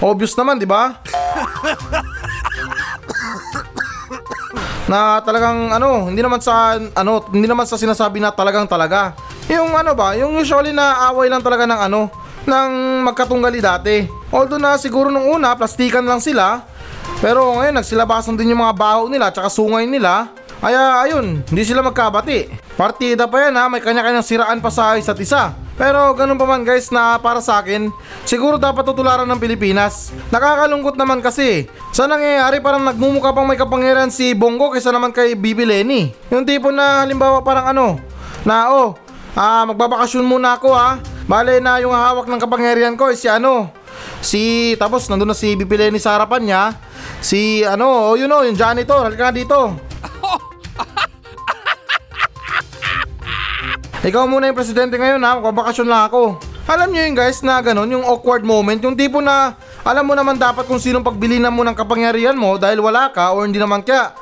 obvious 0.02 0.36
naman, 0.36 0.58
di 0.60 0.66
ba? 0.68 1.00
na 4.84 5.20
talagang 5.24 5.72
ano, 5.72 6.08
hindi 6.12 6.20
naman 6.20 6.40
sa 6.44 6.76
ano, 6.76 7.24
hindi 7.32 7.48
naman 7.48 7.64
sa 7.64 7.80
sinasabi 7.80 8.20
na 8.20 8.32
talagang 8.32 8.68
talaga. 8.68 9.16
Yung 9.48 9.72
ano 9.72 9.92
ba, 9.96 10.16
yung 10.16 10.36
usually 10.36 10.72
na 10.72 11.08
away 11.12 11.28
lang 11.28 11.40
talaga 11.44 11.64
ng 11.68 11.80
ano, 11.88 12.00
ng 12.44 12.70
magkatunggali 13.04 13.60
dati. 13.60 14.04
Although 14.28 14.60
na 14.60 14.76
siguro 14.76 15.08
nung 15.08 15.28
una, 15.28 15.56
plastikan 15.56 16.04
lang 16.04 16.20
sila. 16.20 16.64
Pero 17.20 17.56
ngayon, 17.60 17.80
nagsilabasan 17.80 18.36
din 18.36 18.52
yung 18.52 18.64
mga 18.64 18.76
baho 18.76 19.08
nila 19.08 19.32
at 19.32 19.36
sungay 19.52 19.88
nila. 19.88 20.28
Kaya 20.64 21.04
ayun, 21.04 21.44
hindi 21.44 21.60
sila 21.60 21.84
magkabati. 21.84 22.48
Partida 22.72 23.28
pa 23.28 23.36
yan 23.44 23.52
ha, 23.60 23.68
may 23.68 23.84
kanya-kanyang 23.84 24.24
siraan 24.24 24.64
pa 24.64 24.72
sa 24.72 24.96
isa't 24.96 25.20
isa. 25.20 25.52
Pero 25.76 26.16
ganun 26.16 26.40
pa 26.40 26.48
man 26.48 26.64
guys 26.64 26.88
na 26.88 27.20
para 27.20 27.44
sa 27.44 27.60
akin, 27.60 27.92
siguro 28.24 28.56
dapat 28.56 28.80
tutularan 28.80 29.28
ng 29.28 29.36
Pilipinas. 29.36 30.08
Nakakalungkot 30.32 30.96
naman 30.96 31.20
kasi, 31.20 31.68
sa 31.92 32.08
nangyayari 32.08 32.64
parang 32.64 32.80
nagmumukha 32.80 33.36
pang 33.36 33.44
may 33.44 33.60
kapangyarihan 33.60 34.08
si 34.08 34.32
Bongo 34.32 34.72
kaysa 34.72 34.88
naman 34.88 35.12
kay 35.12 35.36
Bibi 35.36 35.68
Lenny. 35.68 36.16
Yung 36.32 36.48
tipo 36.48 36.72
na 36.72 37.04
halimbawa 37.04 37.44
parang 37.44 37.68
ano, 37.68 38.00
na 38.48 38.72
oh, 38.72 38.96
ah, 39.36 39.68
magbabakasyon 39.68 40.24
muna 40.24 40.56
ako 40.56 40.72
ha. 40.72 40.96
Bale 41.28 41.60
na 41.60 41.76
yung 41.76 41.92
hawak 41.92 42.24
ng 42.24 42.40
kapangyarihan 42.40 42.96
ko 42.96 43.12
ay 43.12 43.20
si 43.20 43.28
ano, 43.28 43.68
Si, 44.24 44.72
tapos 44.80 45.04
nandun 45.12 45.28
na 45.28 45.36
si 45.36 45.52
BP 45.52 45.76
Lenny 45.76 46.00
sa 46.00 46.16
harapan 46.16 46.42
niya. 46.48 46.62
Si, 47.20 47.60
ano, 47.60 48.12
oh, 48.12 48.14
yun 48.16 48.32
o, 48.32 48.40
yung 48.40 48.56
janitor. 48.56 49.04
Halika 49.04 49.28
dito. 49.28 49.76
Ikaw 54.04 54.28
muna 54.28 54.52
yung 54.52 54.58
presidente 54.60 55.00
ngayon 55.00 55.16
ha, 55.24 55.40
magbabakasyon 55.40 55.88
lang 55.88 56.12
ako. 56.12 56.36
Alam 56.68 56.92
niyo 56.92 57.08
yun 57.08 57.16
guys 57.16 57.40
na 57.40 57.56
ganun, 57.64 57.88
yung 57.88 58.04
awkward 58.04 58.44
moment, 58.44 58.76
yung 58.84 58.92
tipo 58.92 59.24
na 59.24 59.56
alam 59.80 60.04
mo 60.04 60.12
naman 60.12 60.36
dapat 60.36 60.68
kung 60.68 60.76
sinong 60.76 61.00
pagbilinan 61.00 61.48
mo 61.48 61.64
ng 61.64 61.72
kapangyarihan 61.72 62.36
mo 62.36 62.60
dahil 62.60 62.84
wala 62.84 63.08
ka 63.08 63.32
or 63.32 63.48
hindi 63.48 63.56
naman 63.56 63.80
kaya. 63.80 64.12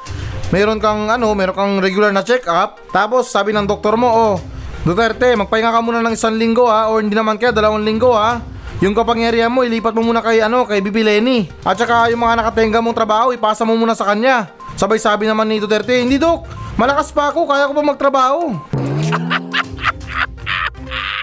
Meron 0.55 0.79
kang 0.79 1.11
ano, 1.11 1.35
meron 1.35 1.59
kang 1.59 1.75
regular 1.83 2.15
na 2.15 2.23
check-up, 2.23 2.79
tapos 2.95 3.27
sabi 3.27 3.51
ng 3.51 3.67
doktor 3.67 3.99
mo, 3.99 4.07
oh, 4.07 4.35
Duterte, 4.87 5.35
magpahinga 5.35 5.75
ka 5.75 5.83
muna 5.83 5.99
ng 5.99 6.15
isang 6.15 6.39
linggo 6.39 6.71
ha, 6.71 6.87
or 6.87 7.03
hindi 7.03 7.19
naman 7.19 7.35
kaya 7.35 7.51
dalawang 7.51 7.83
linggo 7.83 8.15
ha. 8.15 8.39
Yung 8.87 8.95
kapangyarihan 8.95 9.51
mo, 9.51 9.67
ilipat 9.67 9.99
mo 9.99 10.07
muna 10.07 10.23
kay 10.23 10.47
ano, 10.47 10.63
kay 10.63 10.79
Bibi 10.79 11.03
Lenny. 11.03 11.51
At 11.67 11.83
saka 11.83 12.07
yung 12.15 12.23
mga 12.23 12.39
nakatenga 12.39 12.79
mong 12.79 12.95
trabaho, 12.95 13.35
ipasa 13.35 13.67
mo 13.67 13.75
muna 13.75 13.99
sa 13.99 14.07
kanya. 14.15 14.47
Sabay 14.79 15.03
sabi 15.03 15.27
naman 15.27 15.51
ni 15.51 15.59
Duterte, 15.59 15.99
hindi 15.99 16.23
dok, 16.23 16.47
malakas 16.79 17.11
pa 17.11 17.35
ako, 17.35 17.51
kaya 17.51 17.67
ko 17.67 17.75
pa 17.75 17.83
magtrabaho. 17.83 18.71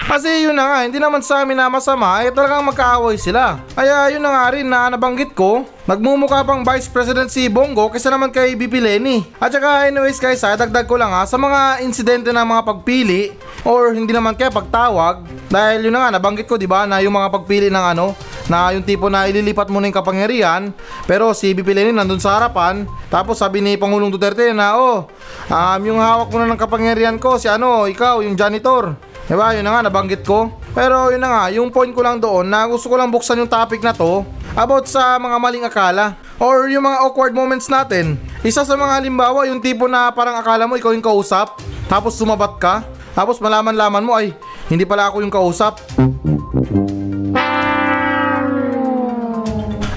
Kasi 0.10 0.42
yun 0.42 0.58
na 0.58 0.66
nga, 0.66 0.78
hindi 0.90 0.98
naman 0.98 1.22
sa 1.22 1.46
amin 1.46 1.54
na 1.54 1.70
masama, 1.70 2.26
eh 2.26 2.34
talagang 2.34 2.66
magkaaway 2.66 3.14
sila. 3.14 3.62
Kaya 3.78 4.10
yun 4.10 4.26
na 4.26 4.34
nga 4.34 4.46
rin 4.50 4.66
na 4.66 4.90
nabanggit 4.90 5.38
ko, 5.38 5.70
nagmumukha 5.86 6.42
pang 6.42 6.66
Vice 6.66 6.90
President 6.90 7.30
si 7.30 7.46
Bongo 7.46 7.94
kaysa 7.94 8.10
naman 8.10 8.34
kay 8.34 8.58
BP 8.58 8.82
Lenny. 8.82 9.22
At 9.38 9.54
saka 9.54 9.86
anyways 9.86 10.18
guys 10.18 10.42
ha, 10.42 10.58
dagdag 10.58 10.90
ko 10.90 10.98
lang 10.98 11.14
ha, 11.14 11.30
sa 11.30 11.38
mga 11.38 11.86
insidente 11.86 12.34
ng 12.34 12.42
mga 12.42 12.62
pagpili, 12.66 13.38
or 13.62 13.94
hindi 13.94 14.10
naman 14.10 14.34
kaya 14.34 14.50
pagtawag, 14.50 15.30
dahil 15.46 15.86
yun 15.86 15.94
na 15.94 16.10
nga, 16.10 16.18
nabanggit 16.18 16.50
ko 16.50 16.58
di 16.58 16.66
ba 16.66 16.90
na 16.90 17.06
yung 17.06 17.14
mga 17.14 17.30
pagpili 17.30 17.70
ng 17.70 17.86
ano, 17.94 18.18
na 18.50 18.74
yung 18.74 18.82
tipo 18.82 19.14
na 19.14 19.30
ililipat 19.30 19.70
mo 19.70 19.78
na 19.78 19.94
yung 19.94 20.00
kapangyarihan 20.02 20.74
pero 21.06 21.38
si 21.38 21.54
BP 21.54 21.70
Lenny 21.70 21.94
nandun 21.94 22.18
sa 22.18 22.42
harapan 22.42 22.90
tapos 23.14 23.38
sabi 23.38 23.62
ni 23.62 23.78
Pangulong 23.78 24.10
Duterte 24.10 24.50
na 24.58 24.74
oh 24.74 25.06
um, 25.54 25.82
yung 25.86 26.02
hawak 26.02 26.34
mo 26.34 26.42
na 26.42 26.50
ng 26.50 26.58
kapangyarihan 26.58 27.22
ko 27.22 27.38
si 27.38 27.46
ano 27.46 27.86
ikaw 27.86 28.26
yung 28.26 28.34
janitor 28.34 28.98
Diba? 29.30 29.54
Yun 29.54 29.62
na 29.62 29.78
nga, 29.78 29.82
nabanggit 29.86 30.26
ko. 30.26 30.50
Pero 30.74 31.14
yun 31.14 31.22
na 31.22 31.30
nga, 31.30 31.44
yung 31.54 31.70
point 31.70 31.94
ko 31.94 32.02
lang 32.02 32.18
doon 32.18 32.50
na 32.50 32.66
gusto 32.66 32.90
ko 32.90 32.98
lang 32.98 33.14
buksan 33.14 33.38
yung 33.38 33.52
topic 33.52 33.78
na 33.86 33.94
to 33.94 34.26
about 34.58 34.90
sa 34.90 35.22
mga 35.22 35.38
maling 35.38 35.66
akala 35.70 36.18
or 36.42 36.66
yung 36.66 36.82
mga 36.82 36.98
awkward 37.06 37.38
moments 37.38 37.70
natin. 37.70 38.18
Isa 38.42 38.66
sa 38.66 38.74
mga 38.74 38.98
halimbawa, 38.98 39.46
yung 39.46 39.62
tipo 39.62 39.86
na 39.86 40.10
parang 40.10 40.34
akala 40.42 40.66
mo 40.66 40.74
ikaw 40.74 40.98
yung 40.98 41.06
kausap, 41.06 41.62
tapos 41.86 42.18
sumabat 42.18 42.58
ka, 42.58 42.82
tapos 43.14 43.38
malaman-laman 43.38 44.02
mo 44.02 44.18
ay 44.18 44.34
hindi 44.66 44.82
pala 44.82 45.14
ako 45.14 45.22
yung 45.22 45.34
kausap. 45.34 45.78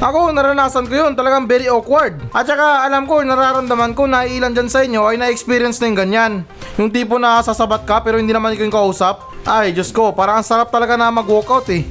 Ako, 0.03 0.35
naranasan 0.35 0.91
ko 0.91 0.95
yun. 0.99 1.13
Talagang 1.15 1.47
very 1.47 1.71
awkward. 1.71 2.19
At 2.35 2.51
saka, 2.51 2.83
alam 2.91 3.07
ko, 3.07 3.23
nararamdaman 3.23 3.95
ko 3.95 4.11
na 4.11 4.27
ilan 4.27 4.51
dyan 4.51 4.67
sa 4.67 4.83
inyo 4.83 5.07
ay 5.07 5.15
na-experience 5.15 5.79
na 5.79 5.87
yung 5.95 5.99
ganyan. 6.03 6.33
Yung 6.75 6.91
tipo 6.91 7.23
na 7.23 7.39
sasabat 7.39 7.87
ka 7.87 8.03
pero 8.03 8.19
hindi 8.19 8.35
naman 8.35 8.51
ikaw 8.59 8.67
yung 8.67 8.75
kausap. 8.75 9.23
Ay, 9.47 9.71
Diyos 9.71 9.95
ko, 9.95 10.11
parang 10.11 10.43
ang 10.43 10.47
sarap 10.47 10.75
talaga 10.75 10.99
na 10.99 11.15
mag-walkout 11.15 11.71
eh. 11.71 11.87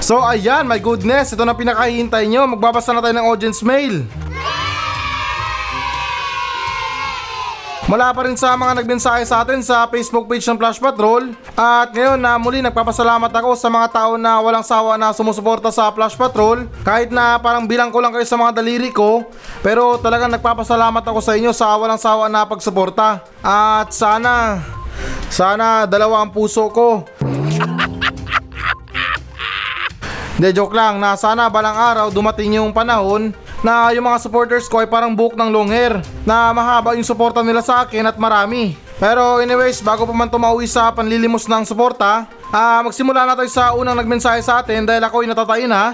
So 0.00 0.22
ayan, 0.26 0.66
my 0.66 0.78
goodness, 0.82 1.34
ito 1.34 1.42
na 1.46 1.54
pinakahihintay 1.54 2.26
nyo. 2.30 2.46
Magbabasa 2.46 2.90
na 2.90 3.02
tayo 3.02 3.14
ng 3.14 3.26
audience 3.26 3.62
mail. 3.62 4.06
Mula 7.90 8.14
pa 8.14 8.22
rin 8.22 8.38
sa 8.38 8.54
mga 8.54 8.78
nagmensahe 8.78 9.26
sa 9.26 9.42
atin 9.42 9.66
sa 9.66 9.82
Facebook 9.90 10.30
page 10.30 10.46
ng 10.46 10.54
Flash 10.54 10.78
Patrol. 10.78 11.34
At 11.58 11.90
ngayon 11.90 12.22
na 12.22 12.38
muli 12.38 12.62
nagpapasalamat 12.62 13.34
ako 13.34 13.58
sa 13.58 13.66
mga 13.66 13.90
tao 13.90 14.14
na 14.14 14.38
walang 14.38 14.62
sawa 14.62 14.94
na 14.94 15.10
sumusuporta 15.10 15.74
sa 15.74 15.90
Flash 15.90 16.14
Patrol. 16.14 16.70
Kahit 16.86 17.10
na 17.10 17.42
parang 17.42 17.66
bilang 17.66 17.90
ko 17.90 17.98
lang 17.98 18.14
kayo 18.14 18.22
sa 18.22 18.38
mga 18.38 18.62
daliri 18.62 18.94
ko. 18.94 19.26
Pero 19.58 19.98
talagang 19.98 20.30
nagpapasalamat 20.30 21.02
ako 21.02 21.18
sa 21.18 21.34
inyo 21.34 21.50
sa 21.50 21.74
walang 21.74 21.98
sawa 21.98 22.30
na 22.30 22.46
pagsuporta. 22.46 23.26
At 23.42 23.90
sana, 23.90 24.62
sana 25.26 25.82
dalawa 25.82 26.22
ang 26.22 26.30
puso 26.30 26.70
ko. 26.70 27.02
Hindi, 30.38 30.54
joke 30.54 30.78
lang 30.78 31.02
na 31.02 31.18
sana 31.18 31.50
balang 31.50 31.74
araw 31.74 32.06
dumating 32.14 32.54
yung 32.54 32.70
panahon 32.70 33.34
na 33.60 33.92
yung 33.92 34.08
mga 34.08 34.18
supporters 34.24 34.66
ko 34.68 34.80
ay 34.80 34.88
parang 34.88 35.12
buhok 35.12 35.36
ng 35.36 35.50
long 35.52 35.68
hair 35.68 36.00
na 36.24 36.52
mahaba 36.52 36.96
yung 36.96 37.04
suporta 37.04 37.44
nila 37.44 37.60
sa 37.60 37.84
akin 37.84 38.08
at 38.08 38.16
marami. 38.16 38.76
Pero 39.00 39.40
anyways, 39.40 39.80
bago 39.80 40.04
pa 40.04 40.12
man 40.12 40.28
tumauwi 40.28 40.68
sa 40.68 40.92
panlilimos 40.92 41.48
ng 41.48 41.64
suporta, 41.64 42.28
ah 42.52 42.80
magsimula 42.84 43.24
na 43.24 43.36
tayo 43.36 43.48
sa 43.48 43.72
unang 43.72 43.96
nagmensahe 43.96 44.40
sa 44.44 44.60
atin 44.60 44.84
dahil 44.84 45.00
ako 45.04 45.24
ay 45.24 45.28
natatain 45.28 45.72
ha. 45.72 45.86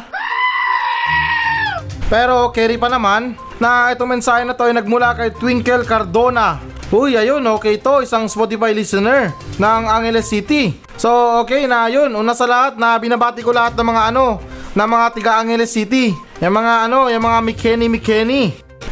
Pero 2.07 2.55
carry 2.55 2.79
pa 2.79 2.87
naman 2.87 3.35
na 3.59 3.91
itong 3.91 4.19
mensahe 4.19 4.47
na 4.47 4.55
to 4.55 4.67
ay 4.67 4.75
nagmula 4.75 5.15
kay 5.19 5.35
Twinkle 5.35 5.83
Cardona. 5.83 6.63
Uy, 6.95 7.19
ayun, 7.19 7.43
okay 7.51 7.83
to, 7.83 8.07
isang 8.07 8.31
Spotify 8.31 8.71
listener 8.71 9.35
ng 9.59 9.83
Angeles 9.91 10.31
City. 10.31 10.71
So, 10.95 11.11
okay 11.43 11.67
na 11.67 11.91
yun, 11.91 12.15
una 12.15 12.31
sa 12.31 12.47
lahat 12.47 12.79
na 12.79 12.95
binabati 12.95 13.43
ko 13.43 13.51
lahat 13.51 13.75
ng 13.75 13.87
mga 13.91 14.03
ano, 14.15 14.39
ng 14.71 14.87
mga 14.87 15.07
tiga 15.19 15.33
Angeles 15.43 15.75
City. 15.75 16.15
Yung 16.37 16.53
mga 16.53 16.85
ano, 16.85 17.09
yung 17.09 17.25
mga 17.25 17.39
Mikeni 17.41 17.87
Mikeni. 17.89 18.43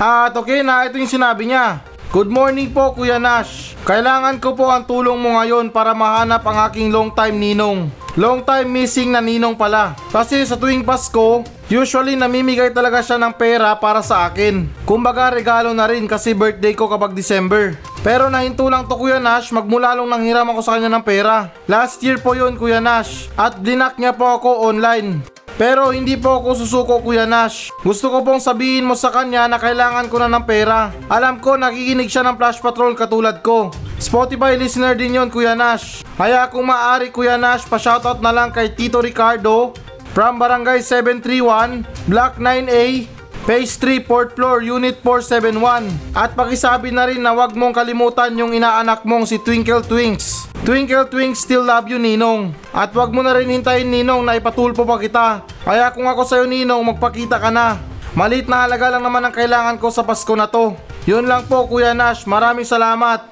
At 0.00 0.32
okay 0.32 0.64
na, 0.64 0.88
ito 0.88 0.96
yung 0.96 1.12
sinabi 1.12 1.52
niya. 1.52 1.84
Good 2.08 2.32
morning 2.32 2.72
po 2.72 2.96
Kuya 2.96 3.20
Nash. 3.20 3.76
Kailangan 3.84 4.40
ko 4.40 4.56
po 4.56 4.72
ang 4.72 4.88
tulong 4.88 5.20
mo 5.20 5.36
ngayon 5.36 5.68
para 5.68 5.92
mahanap 5.92 6.40
ang 6.40 6.64
aking 6.70 6.88
long 6.88 7.12
time 7.12 7.36
ninong. 7.36 7.92
Long 8.16 8.40
time 8.46 8.70
missing 8.70 9.12
na 9.12 9.20
ninong 9.20 9.60
pala. 9.60 9.92
Kasi 10.08 10.40
sa 10.48 10.56
tuwing 10.56 10.86
Pasko, 10.86 11.44
usually 11.68 12.16
namimigay 12.16 12.72
talaga 12.72 13.04
siya 13.04 13.20
ng 13.20 13.36
pera 13.36 13.76
para 13.76 14.00
sa 14.00 14.24
akin. 14.30 14.64
Kumbaga 14.88 15.28
regalo 15.28 15.76
na 15.76 15.84
rin 15.84 16.08
kasi 16.08 16.32
birthday 16.32 16.72
ko 16.72 16.88
kapag 16.88 17.12
December. 17.12 17.76
Pero 18.00 18.32
nahinto 18.32 18.64
lang 18.72 18.88
to 18.88 18.96
Kuya 18.96 19.20
Nash, 19.20 19.52
magmula 19.52 19.92
lang 19.92 20.08
nang 20.08 20.24
hiram 20.24 20.48
ako 20.48 20.64
sa 20.64 20.80
kanya 20.80 20.88
ng 20.96 21.04
pera. 21.04 21.52
Last 21.68 22.00
year 22.00 22.16
po 22.22 22.32
yun 22.32 22.56
Kuya 22.56 22.80
Nash. 22.80 23.28
At 23.36 23.60
dinak 23.60 24.00
niya 24.00 24.16
po 24.16 24.32
ako 24.32 24.70
online. 24.70 25.33
Pero 25.54 25.94
hindi 25.94 26.18
po 26.18 26.42
ako 26.42 26.58
susuko 26.58 26.98
Kuya 26.98 27.30
Nash. 27.30 27.70
Gusto 27.86 28.10
ko 28.10 28.26
pong 28.26 28.42
sabihin 28.42 28.90
mo 28.90 28.98
sa 28.98 29.14
kanya 29.14 29.46
na 29.46 29.62
kailangan 29.62 30.10
ko 30.10 30.18
na 30.18 30.26
ng 30.26 30.42
pera. 30.42 30.90
Alam 31.06 31.38
ko 31.38 31.54
nakikinig 31.54 32.10
siya 32.10 32.26
ng 32.26 32.34
Flash 32.34 32.58
Patrol 32.58 32.98
katulad 32.98 33.38
ko. 33.38 33.70
Spotify 34.02 34.58
listener 34.58 34.98
din 34.98 35.14
yon 35.14 35.30
Kuya 35.30 35.54
Nash. 35.54 36.02
Kaya 36.18 36.50
kung 36.50 36.66
maaari 36.66 37.14
Kuya 37.14 37.38
Nash, 37.38 37.70
pa-shoutout 37.70 38.18
na 38.18 38.34
lang 38.34 38.50
kay 38.50 38.74
Tito 38.74 38.98
Ricardo 38.98 39.70
from 40.10 40.42
Barangay 40.42 40.82
731, 40.82 41.86
Block 42.10 42.38
9A, 42.42 43.13
Phase 43.44 43.76
3, 43.76 44.08
4th 44.08 44.40
floor, 44.40 44.64
Unit 44.64 45.04
471. 45.04 46.16
At 46.16 46.32
pakisabi 46.32 46.88
na 46.88 47.04
rin 47.04 47.20
na 47.20 47.36
wag 47.36 47.52
mong 47.52 47.76
kalimutan 47.76 48.32
yung 48.40 48.56
inaanak 48.56 49.04
mong 49.04 49.28
si 49.28 49.36
Twinkle 49.36 49.84
Twinks. 49.84 50.48
Twinkle 50.64 51.04
Twinks 51.12 51.44
still 51.44 51.60
love 51.60 51.84
you 51.84 52.00
Ninong. 52.00 52.56
At 52.72 52.96
wag 52.96 53.12
mo 53.12 53.20
na 53.20 53.36
rin 53.36 53.52
hintayin 53.52 53.92
Ninong 53.92 54.24
na 54.24 54.40
ipatulpo 54.40 54.88
pa 54.88 54.96
kita. 54.96 55.44
Kaya 55.60 55.92
kung 55.92 56.08
ako 56.08 56.24
sa'yo 56.24 56.48
Ninong, 56.48 56.96
magpakita 56.96 57.36
ka 57.36 57.52
na. 57.52 57.76
Malit 58.16 58.48
na 58.48 58.64
halaga 58.64 58.96
lang 58.96 59.04
naman 59.04 59.28
ang 59.28 59.34
kailangan 59.36 59.76
ko 59.76 59.92
sa 59.92 60.08
Pasko 60.08 60.32
na 60.32 60.48
to. 60.48 60.72
Yun 61.04 61.28
lang 61.28 61.44
po 61.44 61.68
Kuya 61.68 61.92
Nash, 61.92 62.24
maraming 62.24 62.64
salamat. 62.64 63.28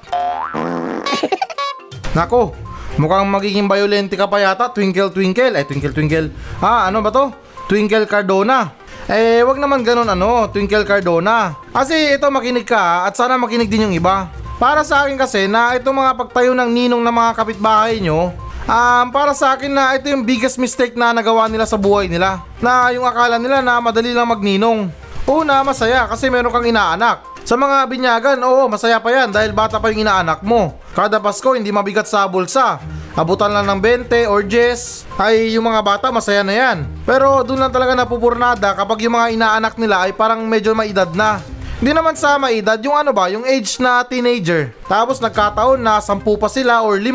Nako, 2.17 2.53
mukhang 3.01 3.25
magiging 3.33 3.65
violente 3.65 4.13
ka 4.13 4.29
pa 4.29 4.37
yata, 4.37 4.69
Twinkle 4.69 5.09
Twinkle. 5.09 5.57
Ay, 5.57 5.65
Twinkle 5.65 5.89
Twinkle. 5.89 6.29
Ah, 6.61 6.85
ano 6.85 7.01
ba 7.01 7.09
to? 7.09 7.33
Twinkle 7.65 8.05
Cardona. 8.05 8.82
Eh, 9.11 9.43
wag 9.43 9.59
naman 9.59 9.83
ganun 9.83 10.07
ano, 10.07 10.47
Twinkle 10.47 10.87
Cardona. 10.87 11.51
Kasi 11.75 12.15
ito 12.15 12.23
makinig 12.31 12.63
ka 12.63 13.03
at 13.03 13.19
sana 13.19 13.35
makinig 13.35 13.67
din 13.67 13.91
yung 13.91 13.95
iba. 13.95 14.31
Para 14.55 14.87
sa 14.87 15.03
akin 15.03 15.19
kasi 15.19 15.43
na 15.51 15.75
itong 15.75 15.99
mga 15.99 16.15
pagtayo 16.15 16.55
ng 16.55 16.69
ninong 16.71 17.03
ng 17.03 17.15
mga 17.15 17.31
kapitbahay 17.35 17.99
nyo, 17.99 18.31
um, 18.63 19.05
para 19.11 19.35
sa 19.35 19.59
akin 19.59 19.75
na 19.75 19.99
ito 19.99 20.07
yung 20.07 20.23
biggest 20.23 20.55
mistake 20.55 20.95
na 20.95 21.11
nagawa 21.11 21.51
nila 21.51 21.67
sa 21.67 21.75
buhay 21.75 22.07
nila. 22.07 22.39
Na 22.63 22.95
yung 22.95 23.03
akala 23.03 23.35
nila 23.35 23.59
na 23.59 23.83
madali 23.83 24.15
lang 24.15 24.31
magninong. 24.31 24.87
Una, 25.27 25.63
masaya 25.67 26.07
kasi 26.07 26.31
meron 26.31 26.51
kang 26.51 26.67
inaanak. 26.67 27.32
Sa 27.43 27.59
mga 27.59 27.91
binyagan, 27.91 28.39
oo, 28.39 28.71
masaya 28.71 29.03
pa 29.03 29.11
yan 29.11 29.27
dahil 29.27 29.51
bata 29.51 29.75
pa 29.75 29.91
yung 29.91 30.07
inaanak 30.07 30.39
mo. 30.47 30.79
Kada 30.95 31.19
Pasko, 31.19 31.51
hindi 31.51 31.75
mabigat 31.75 32.07
sa 32.07 32.23
bulsa. 32.23 32.79
Abutan 33.19 33.51
lang 33.51 33.67
ng 33.67 34.07
20 34.07 34.31
or 34.31 34.47
10, 34.47 35.19
ay 35.19 35.51
yung 35.51 35.67
mga 35.67 35.83
bata 35.83 36.07
masaya 36.07 36.39
na 36.39 36.55
yan. 36.55 36.87
Pero 37.03 37.43
doon 37.43 37.59
lang 37.59 37.75
talaga 37.75 37.99
napupurnada 37.99 38.71
kapag 38.71 39.03
yung 39.03 39.19
mga 39.19 39.35
inaanak 39.35 39.75
nila 39.75 40.07
ay 40.07 40.15
parang 40.15 40.39
medyo 40.47 40.71
maedad 40.71 41.11
na. 41.11 41.43
Hindi 41.83 41.91
naman 41.91 42.15
sa 42.15 42.39
maedad, 42.39 42.79
yung 42.79 42.95
ano 42.95 43.11
ba, 43.11 43.27
yung 43.27 43.43
age 43.43 43.75
na 43.83 44.07
teenager. 44.07 44.71
Tapos 44.87 45.19
nagkataon 45.19 45.83
na 45.83 45.99
10 45.99 46.23
pa 46.23 46.47
sila 46.47 46.79
or 46.79 46.95
5, 46.95 47.11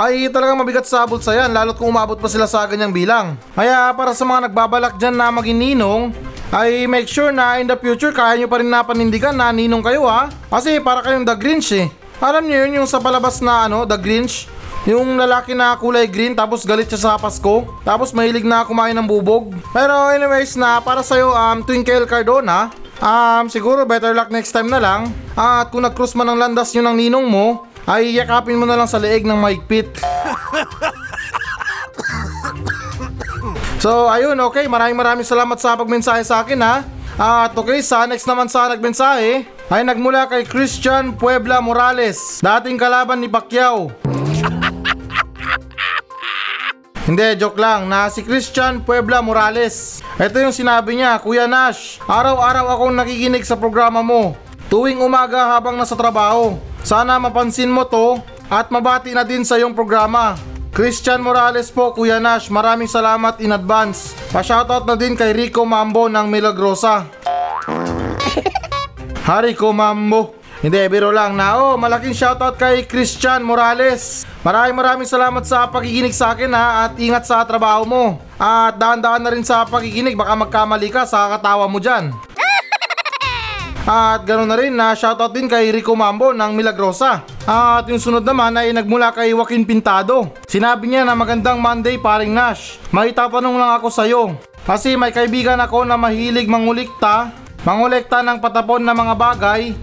ay 0.00 0.32
talagang 0.32 0.56
mabigat 0.56 0.88
sa 0.88 1.04
bulsa 1.04 1.36
yan 1.36 1.52
lalo't 1.52 1.76
kung 1.76 1.92
umabot 1.92 2.16
pa 2.16 2.24
sila 2.24 2.48
sa 2.48 2.64
ganyang 2.64 2.88
bilang. 2.88 3.36
Kaya 3.52 3.92
para 3.92 4.16
sa 4.16 4.24
mga 4.24 4.48
nagbabalak 4.48 4.96
dyan 4.96 5.12
na 5.12 5.28
maging 5.28 5.60
ninong, 5.60 6.16
ay 6.56 6.88
make 6.88 7.04
sure 7.04 7.28
na 7.28 7.60
in 7.60 7.68
the 7.68 7.76
future 7.76 8.08
kaya 8.08 8.40
nyo 8.40 8.48
pa 8.48 8.64
rin 8.64 8.72
napanindigan 8.72 9.36
na 9.36 9.52
ninong 9.52 9.84
kayo 9.84 10.08
ha. 10.08 10.32
Kasi 10.48 10.80
para 10.80 11.04
kayong 11.04 11.28
the 11.28 11.36
Grinch 11.36 11.76
eh. 11.76 11.92
Alam 12.20 12.48
niyo 12.48 12.64
yun 12.64 12.80
yung 12.80 12.88
sa 12.88 13.00
palabas 13.00 13.40
na 13.40 13.64
ano, 13.64 13.88
The 13.88 13.96
Grinch? 13.96 14.44
Yung 14.84 15.16
lalaki 15.16 15.56
na 15.56 15.76
kulay 15.76 16.08
green 16.08 16.36
tapos 16.36 16.68
galit 16.68 16.88
siya 16.88 17.00
sa 17.00 17.20
Pasko. 17.20 17.64
Tapos 17.84 18.12
mahilig 18.16 18.44
na 18.44 18.64
kumain 18.64 18.96
ng 18.96 19.08
bubog. 19.08 19.52
Pero 19.72 19.92
anyways 20.12 20.56
na 20.56 20.84
para 20.84 21.00
sa'yo 21.00 21.32
um, 21.32 21.64
Twinkle 21.64 22.04
Cardona. 22.04 22.72
Um, 23.00 23.48
siguro 23.48 23.88
better 23.88 24.12
luck 24.12 24.28
next 24.28 24.52
time 24.52 24.68
na 24.68 24.76
lang. 24.80 25.08
At 25.32 25.72
kung 25.72 25.80
nag-cross 25.80 26.12
man 26.12 26.28
ang 26.28 26.40
landas 26.40 26.72
yun 26.76 26.84
ng 26.88 26.96
ninong 27.08 27.24
mo, 27.24 27.64
ay 27.90 28.14
yakapin 28.14 28.54
mo 28.54 28.70
na 28.70 28.78
lang 28.78 28.86
sa 28.86 29.02
leeg 29.02 29.26
ng 29.26 29.34
mahigpit. 29.34 29.90
So 33.82 34.06
ayun, 34.06 34.38
okay. 34.46 34.70
Maraming 34.70 34.94
maraming 34.94 35.26
salamat 35.26 35.58
sa 35.58 35.74
pagmensahe 35.74 36.22
sa 36.22 36.46
akin 36.46 36.60
ha. 36.62 36.86
At 37.18 37.52
okay, 37.58 37.82
sa 37.82 38.06
next 38.06 38.30
naman 38.30 38.46
sa 38.46 38.70
nagmensahe 38.70 39.42
ay 39.70 39.82
nagmula 39.82 40.30
kay 40.30 40.46
Christian 40.46 41.18
Puebla 41.18 41.58
Morales, 41.58 42.38
dating 42.38 42.78
kalaban 42.78 43.18
ni 43.18 43.28
Pacquiao. 43.28 43.90
Hindi, 47.10 47.26
joke 47.42 47.58
lang, 47.58 47.90
na 47.90 48.06
si 48.06 48.22
Christian 48.22 48.86
Puebla 48.86 49.18
Morales. 49.18 49.98
Ito 50.20 50.38
yung 50.38 50.54
sinabi 50.54 50.94
niya, 51.00 51.18
Kuya 51.18 51.50
Nash, 51.50 51.98
araw-araw 52.06 52.70
akong 52.70 52.94
nakikinig 52.94 53.42
sa 53.42 53.58
programa 53.58 53.98
mo. 53.98 54.38
Tuwing 54.70 55.02
umaga 55.02 55.50
habang 55.50 55.74
nasa 55.74 55.98
trabaho. 55.98 56.54
Sana 56.86 57.18
mapansin 57.18 57.66
mo 57.66 57.82
to 57.82 58.22
at 58.46 58.70
mabati 58.70 59.10
na 59.10 59.26
din 59.26 59.42
sa 59.42 59.58
iyong 59.58 59.74
programa. 59.74 60.38
Christian 60.70 61.18
Morales 61.26 61.74
po, 61.74 61.90
Kuya 61.90 62.22
Nash, 62.22 62.46
maraming 62.54 62.86
salamat 62.86 63.42
in 63.42 63.50
advance. 63.50 64.14
Pa-shoutout 64.30 64.86
na 64.86 64.94
din 64.94 65.18
kay 65.18 65.34
Rico 65.34 65.66
Mambo 65.66 66.06
ng 66.06 66.22
Milagrosa. 66.30 67.02
Hariko 69.26 69.74
Mambo. 69.74 70.38
Hindi, 70.62 70.78
biro 70.86 71.10
lang 71.10 71.34
na 71.34 71.58
oh, 71.58 71.74
malaking 71.74 72.14
shoutout 72.14 72.54
kay 72.54 72.86
Christian 72.86 73.42
Morales. 73.42 74.22
Maraming 74.46 74.78
maraming 74.78 75.08
salamat 75.10 75.42
sa 75.50 75.66
pakikinig 75.66 76.14
sa 76.14 76.30
akin 76.30 76.52
ha 76.54 76.86
at 76.86 76.92
ingat 76.94 77.26
sa 77.26 77.42
trabaho 77.42 77.82
mo. 77.82 78.04
At 78.38 78.78
dahan-dahan 78.78 79.18
na 79.18 79.34
rin 79.34 79.42
sa 79.42 79.66
pakikinig 79.66 80.14
baka 80.14 80.38
magkamali 80.38 80.94
ka 80.94 81.08
sa 81.10 81.26
katawa 81.34 81.66
mo 81.66 81.82
dyan. 81.82 82.14
At 83.90 84.22
ganoon 84.22 84.46
na 84.46 84.54
rin 84.54 84.70
na 84.70 84.94
shoutout 84.94 85.34
din 85.34 85.50
kay 85.50 85.74
Rico 85.74 85.98
Mambo 85.98 86.30
ng 86.30 86.54
Milagrosa. 86.54 87.26
At 87.42 87.90
yung 87.90 87.98
sunod 87.98 88.22
naman 88.22 88.54
ay 88.54 88.70
nagmula 88.70 89.10
kay 89.10 89.34
Joaquin 89.34 89.66
Pintado. 89.66 90.30
Sinabi 90.46 90.86
niya 90.86 91.02
na 91.02 91.18
magandang 91.18 91.58
Monday 91.58 91.98
paring 91.98 92.30
Nash. 92.30 92.78
May 92.94 93.10
tatanong 93.10 93.58
lang 93.58 93.74
ako 93.74 93.90
sa'yo. 93.90 94.38
Kasi 94.62 94.94
may 94.94 95.10
kaibigan 95.10 95.58
ako 95.58 95.82
na 95.82 95.98
mahilig 95.98 96.46
mangulikta, 96.46 97.34
mangolekta 97.66 98.22
ng 98.22 98.38
patapon 98.38 98.78
na 98.78 98.94
mga 98.94 99.14
bagay. 99.18 99.74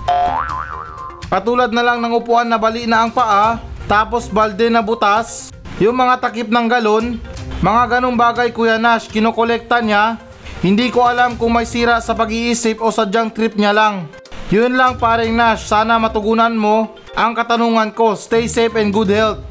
Katulad 1.28 1.76
na 1.76 1.84
lang 1.84 2.00
ng 2.00 2.16
upuan 2.16 2.48
na 2.48 2.56
bali 2.56 2.88
na 2.88 3.04
ang 3.04 3.12
paa, 3.12 3.60
tapos 3.92 4.32
balde 4.32 4.72
na 4.72 4.80
butas, 4.80 5.52
yung 5.84 6.00
mga 6.00 6.24
takip 6.24 6.48
ng 6.48 6.68
galon, 6.72 7.20
mga 7.60 8.00
ganong 8.00 8.16
bagay 8.16 8.56
Kuya 8.56 8.80
Nash, 8.80 9.12
kinokolekta 9.12 9.84
niya. 9.84 10.16
Hindi 10.58 10.90
ko 10.90 11.06
alam 11.06 11.38
kung 11.38 11.54
may 11.54 11.70
sira 11.70 12.02
sa 12.02 12.18
pag-iisip 12.18 12.82
o 12.82 12.90
sadyang 12.90 13.30
trip 13.30 13.54
niya 13.54 13.78
lang. 13.78 14.10
Yun 14.50 14.74
lang 14.74 14.98
paring 14.98 15.38
Nash, 15.38 15.70
sana 15.70 16.02
matugunan 16.02 16.50
mo 16.58 16.98
ang 17.14 17.38
katanungan 17.38 17.94
ko. 17.94 18.18
Stay 18.18 18.50
safe 18.50 18.74
and 18.82 18.90
good 18.90 19.14
health. 19.14 19.42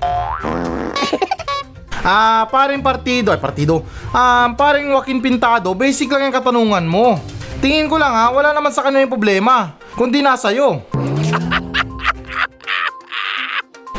Ah, 2.07 2.47
paring 2.47 2.87
partido, 2.87 3.35
ay 3.35 3.43
partido. 3.43 3.83
Ah, 4.15 4.47
paring 4.55 4.95
Joaquin 4.95 5.19
Pintado, 5.19 5.75
basic 5.75 6.07
lang 6.07 6.31
yung 6.31 6.39
katanungan 6.39 6.87
mo. 6.87 7.19
Tingin 7.59 7.91
ko 7.91 7.99
lang 7.99 8.15
ha, 8.15 8.31
wala 8.31 8.55
naman 8.55 8.71
sa 8.71 8.87
kanya 8.87 9.03
yung 9.03 9.11
problema, 9.11 9.75
kundi 9.99 10.23
nasa 10.23 10.55
iyo. 10.55 10.87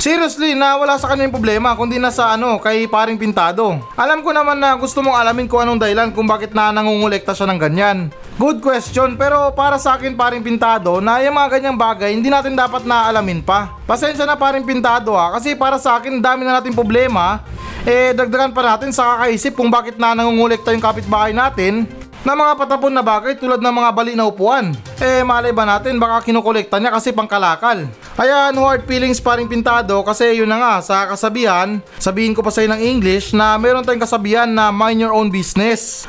Seriously, 0.08 0.56
na 0.56 0.80
wala 0.80 0.96
sa 0.96 1.12
kanya 1.12 1.28
yung 1.28 1.36
problema 1.36 1.76
kundi 1.76 2.00
nasa 2.00 2.32
ano, 2.32 2.64
kay 2.64 2.88
paring 2.88 3.20
pintado. 3.20 3.76
Alam 4.00 4.24
ko 4.24 4.32
naman 4.32 4.56
na 4.56 4.72
gusto 4.80 5.04
mong 5.04 5.20
alamin 5.20 5.52
kung 5.52 5.60
anong 5.60 5.84
dahilan 5.84 6.16
kung 6.16 6.24
bakit 6.24 6.56
na 6.56 6.72
nangungulekta 6.72 7.36
siya 7.36 7.44
ng 7.52 7.60
ganyan. 7.60 8.08
Good 8.40 8.64
question, 8.64 9.20
pero 9.20 9.52
para 9.52 9.76
sa 9.76 10.00
akin 10.00 10.16
paring 10.16 10.48
pintado 10.48 11.04
na 11.04 11.20
yung 11.20 11.36
mga 11.36 11.60
ganyang 11.60 11.76
bagay 11.76 12.16
hindi 12.16 12.32
natin 12.32 12.56
dapat 12.56 12.88
na 12.88 13.12
alamin 13.12 13.44
pa. 13.44 13.76
Pasensya 13.84 14.24
na 14.24 14.40
paring 14.40 14.64
pintado 14.64 15.12
ha, 15.12 15.36
kasi 15.36 15.60
para 15.60 15.76
sa 15.76 16.00
akin 16.00 16.24
dami 16.24 16.48
na 16.48 16.64
natin 16.64 16.72
problema. 16.72 17.44
Eh, 17.84 18.16
dagdagan 18.16 18.56
pa 18.56 18.64
natin 18.64 18.96
sa 18.96 19.20
kakaisip 19.20 19.60
kung 19.60 19.68
bakit 19.68 20.00
na 20.00 20.16
nangungulekta 20.16 20.72
yung 20.72 20.84
kapitbahay 20.88 21.36
natin 21.36 21.84
na 22.28 22.36
mga 22.36 22.60
patapon 22.60 22.92
na 22.92 23.00
bagay 23.00 23.40
tulad 23.40 23.64
ng 23.64 23.72
mga 23.72 23.90
bali 23.96 24.12
na 24.12 24.28
upuan. 24.28 24.76
Eh 25.00 25.24
malay 25.24 25.56
ba 25.56 25.64
natin 25.64 25.96
baka 25.96 26.28
kinukolekta 26.28 26.76
niya 26.76 26.92
kasi 26.92 27.16
pangkalakal. 27.16 27.88
Kaya 28.20 28.52
no 28.52 28.68
hard 28.68 28.84
feelings 28.84 29.24
pa 29.24 29.40
rin 29.40 29.48
pintado 29.48 30.04
kasi 30.04 30.36
yun 30.36 30.52
na 30.52 30.60
nga 30.60 30.74
sa 30.84 31.08
kasabihan, 31.08 31.80
sabihin 31.96 32.36
ko 32.36 32.44
pa 32.44 32.52
sa'yo 32.52 32.68
ng 32.76 32.84
English 32.84 33.32
na 33.32 33.56
meron 33.56 33.88
tayong 33.88 34.04
kasabihan 34.04 34.52
na 34.52 34.76
mind 34.76 35.00
your 35.00 35.16
own 35.16 35.32
business. 35.32 36.04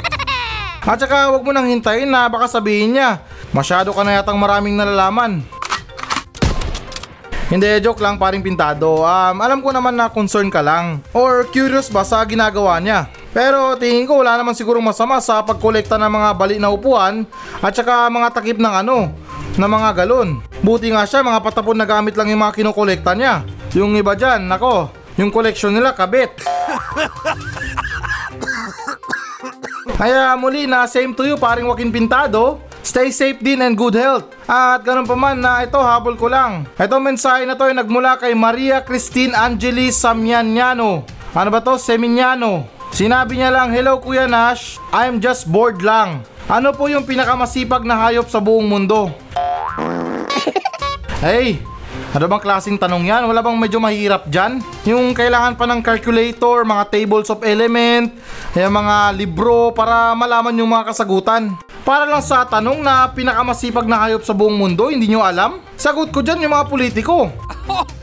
At 0.88 0.96
saka 0.96 1.28
wag 1.28 1.44
mo 1.44 1.52
nang 1.52 1.68
hintayin 1.68 2.08
na 2.08 2.24
baka 2.32 2.48
sabihin 2.48 2.96
niya, 2.96 3.20
masyado 3.52 3.92
ka 3.92 4.00
na 4.00 4.16
yatang 4.16 4.40
maraming 4.40 4.80
nalalaman. 4.80 5.44
Hindi, 7.52 7.68
joke 7.84 8.00
lang 8.00 8.16
paring 8.16 8.40
pintado. 8.40 9.04
Um, 9.04 9.36
alam 9.42 9.60
ko 9.60 9.74
naman 9.74 9.98
na 9.98 10.08
concern 10.08 10.48
ka 10.48 10.62
lang. 10.64 11.04
Or 11.12 11.44
curious 11.50 11.92
ba 11.92 12.06
sa 12.06 12.22
ginagawa 12.24 12.78
niya. 12.80 13.10
Pero 13.30 13.78
tingin 13.78 14.10
ko 14.10 14.18
wala 14.18 14.34
naman 14.34 14.58
sigurong 14.58 14.82
masama 14.82 15.22
sa 15.22 15.38
pagkolekta 15.46 15.94
ng 15.94 16.10
mga 16.10 16.28
bali 16.34 16.56
na 16.58 16.74
upuan 16.74 17.22
at 17.62 17.70
saka 17.70 18.10
mga 18.10 18.28
takip 18.34 18.58
ng 18.58 18.74
ano, 18.82 19.14
ng 19.54 19.70
mga 19.70 19.90
galon. 20.02 20.42
Buti 20.60 20.90
nga 20.90 21.06
siya, 21.06 21.22
mga 21.22 21.40
patapon 21.40 21.78
na 21.78 21.86
gamit 21.86 22.18
lang 22.18 22.28
yung 22.28 22.42
mga 22.42 22.58
kinokolekta 22.58 23.14
niya. 23.14 23.46
Yung 23.78 23.94
iba 23.94 24.18
dyan, 24.18 24.50
nako, 24.50 24.90
yung 25.14 25.30
collection 25.30 25.70
nila 25.70 25.94
kabit. 25.94 26.34
Kaya 30.00 30.32
muli 30.34 30.64
na 30.64 30.88
same 30.88 31.12
to 31.12 31.28
you 31.28 31.36
paring 31.36 31.68
Joaquin 31.68 31.92
Pintado. 31.92 32.58
Stay 32.80 33.12
safe 33.12 33.36
din 33.44 33.60
and 33.60 33.76
good 33.76 33.92
health. 33.92 34.32
At 34.48 34.80
ganun 34.80 35.04
pa 35.04 35.12
man 35.12 35.36
na 35.36 35.60
ito 35.60 35.76
habol 35.76 36.16
ko 36.16 36.32
lang. 36.32 36.64
Ito 36.80 36.96
mensahe 36.96 37.44
na 37.44 37.52
to 37.52 37.68
ay 37.68 37.76
nagmula 37.76 38.16
kay 38.16 38.32
Maria 38.32 38.80
Christine 38.80 39.36
Angeli 39.36 39.92
Samianyano. 39.92 41.04
Ano 41.36 41.48
ba 41.52 41.60
to? 41.60 41.76
Seminiano. 41.76 42.79
Sinabi 42.90 43.38
niya 43.38 43.54
lang, 43.54 43.70
Hello 43.70 44.02
Kuya 44.02 44.26
Nash, 44.26 44.82
I'm 44.90 45.22
just 45.22 45.46
bored 45.46 45.78
lang. 45.78 46.26
Ano 46.50 46.74
po 46.74 46.90
yung 46.90 47.06
pinakamasipag 47.06 47.86
na 47.86 47.94
hayop 47.94 48.26
sa 48.26 48.42
buong 48.42 48.66
mundo? 48.66 49.10
Hey, 51.20 51.60
ano 52.16 52.24
bang 52.32 52.40
klaseng 52.40 52.80
tanong 52.80 53.04
yan? 53.04 53.28
Wala 53.28 53.44
bang 53.44 53.52
medyo 53.60 53.76
mahirap 53.76 54.24
dyan? 54.32 54.64
Yung 54.88 55.12
kailangan 55.12 55.52
pa 55.52 55.68
ng 55.68 55.84
calculator, 55.84 56.64
mga 56.64 56.88
tables 56.88 57.28
of 57.28 57.44
element, 57.44 58.08
yung 58.56 58.72
mga 58.72 59.12
libro 59.20 59.68
para 59.76 60.16
malaman 60.16 60.56
yung 60.56 60.72
mga 60.72 60.96
kasagutan. 60.96 61.60
Para 61.84 62.08
lang 62.08 62.24
sa 62.24 62.48
tanong 62.48 62.80
na 62.80 63.04
pinakamasipag 63.12 63.84
na 63.84 64.00
hayop 64.00 64.24
sa 64.24 64.32
buong 64.32 64.56
mundo, 64.56 64.88
hindi 64.88 65.12
nyo 65.12 65.20
alam? 65.20 65.60
Sagot 65.76 66.08
ko 66.08 66.24
dyan 66.24 66.40
yung 66.40 66.56
mga 66.56 66.72
politiko. 66.72 67.28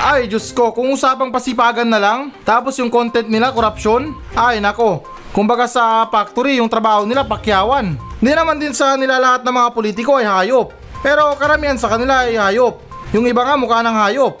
Ay, 0.00 0.32
Diyos 0.32 0.48
ko, 0.56 0.72
kung 0.72 0.88
usapang 0.96 1.28
pasipagan 1.28 1.84
na 1.84 2.00
lang, 2.00 2.32
tapos 2.40 2.72
yung 2.80 2.88
content 2.88 3.28
nila, 3.28 3.52
korupsyon, 3.52 4.16
ay 4.32 4.56
nako, 4.56 5.04
kumbaga 5.36 5.68
sa 5.68 6.08
factory, 6.08 6.56
yung 6.56 6.72
trabaho 6.72 7.04
nila, 7.04 7.20
pakyawan. 7.20 8.00
Hindi 8.16 8.32
naman 8.32 8.56
din 8.56 8.72
sa 8.72 8.96
nila 8.96 9.20
lahat 9.20 9.44
ng 9.44 9.52
mga 9.52 9.68
politiko 9.76 10.16
ay 10.16 10.24
hayop. 10.24 10.72
Pero 11.04 11.36
karamihan 11.36 11.76
sa 11.76 11.92
kanila 11.92 12.24
ay 12.24 12.32
hayop. 12.32 12.80
Yung 13.12 13.28
iba 13.28 13.44
nga 13.44 13.60
mukha 13.60 13.84
ng 13.84 13.92
hayop. 13.92 14.40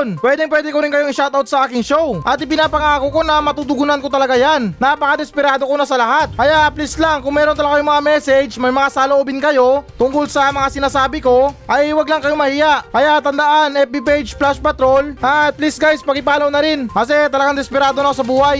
Pwede 0.17 0.49
pwede 0.49 0.69
ko 0.73 0.81
rin 0.81 0.89
kayong 0.89 1.13
shoutout 1.13 1.45
sa 1.45 1.65
aking 1.65 1.85
show. 1.85 2.19
At 2.25 2.41
ipinapangako 2.41 3.07
ko 3.13 3.21
na 3.21 3.37
matutugunan 3.39 4.01
ko 4.01 4.09
talaga 4.09 4.33
yan. 4.33 4.73
Napaka-desperado 4.81 5.63
ko 5.69 5.75
na 5.77 5.85
sa 5.85 5.99
lahat. 5.99 6.33
Kaya 6.33 6.67
please 6.73 6.97
lang, 6.97 7.21
kung 7.21 7.35
meron 7.35 7.53
talaga 7.53 7.77
kayong 7.77 7.91
mga 7.91 8.05
message, 8.05 8.51
may 8.57 8.73
mga 8.73 8.89
saloobin 8.89 9.37
kayo 9.37 9.85
tungkol 9.95 10.25
sa 10.25 10.49
mga 10.49 10.67
sinasabi 10.73 11.21
ko, 11.21 11.53
ay 11.69 11.93
wag 11.93 12.09
lang 12.09 12.21
kayong 12.21 12.41
mahiya. 12.41 12.81
Kaya 12.89 13.21
tandaan, 13.21 13.77
FB 13.87 13.95
page 14.01 14.29
Flash 14.33 14.57
Patrol. 14.57 15.13
At 15.21 15.53
please 15.55 15.77
guys, 15.77 16.01
pakipollow 16.01 16.49
na 16.49 16.61
rin. 16.65 16.89
Kasi 16.89 17.29
talagang 17.29 17.57
desperado 17.57 18.01
na 18.01 18.09
ako 18.11 18.17
sa 18.17 18.27
buhay. 18.27 18.59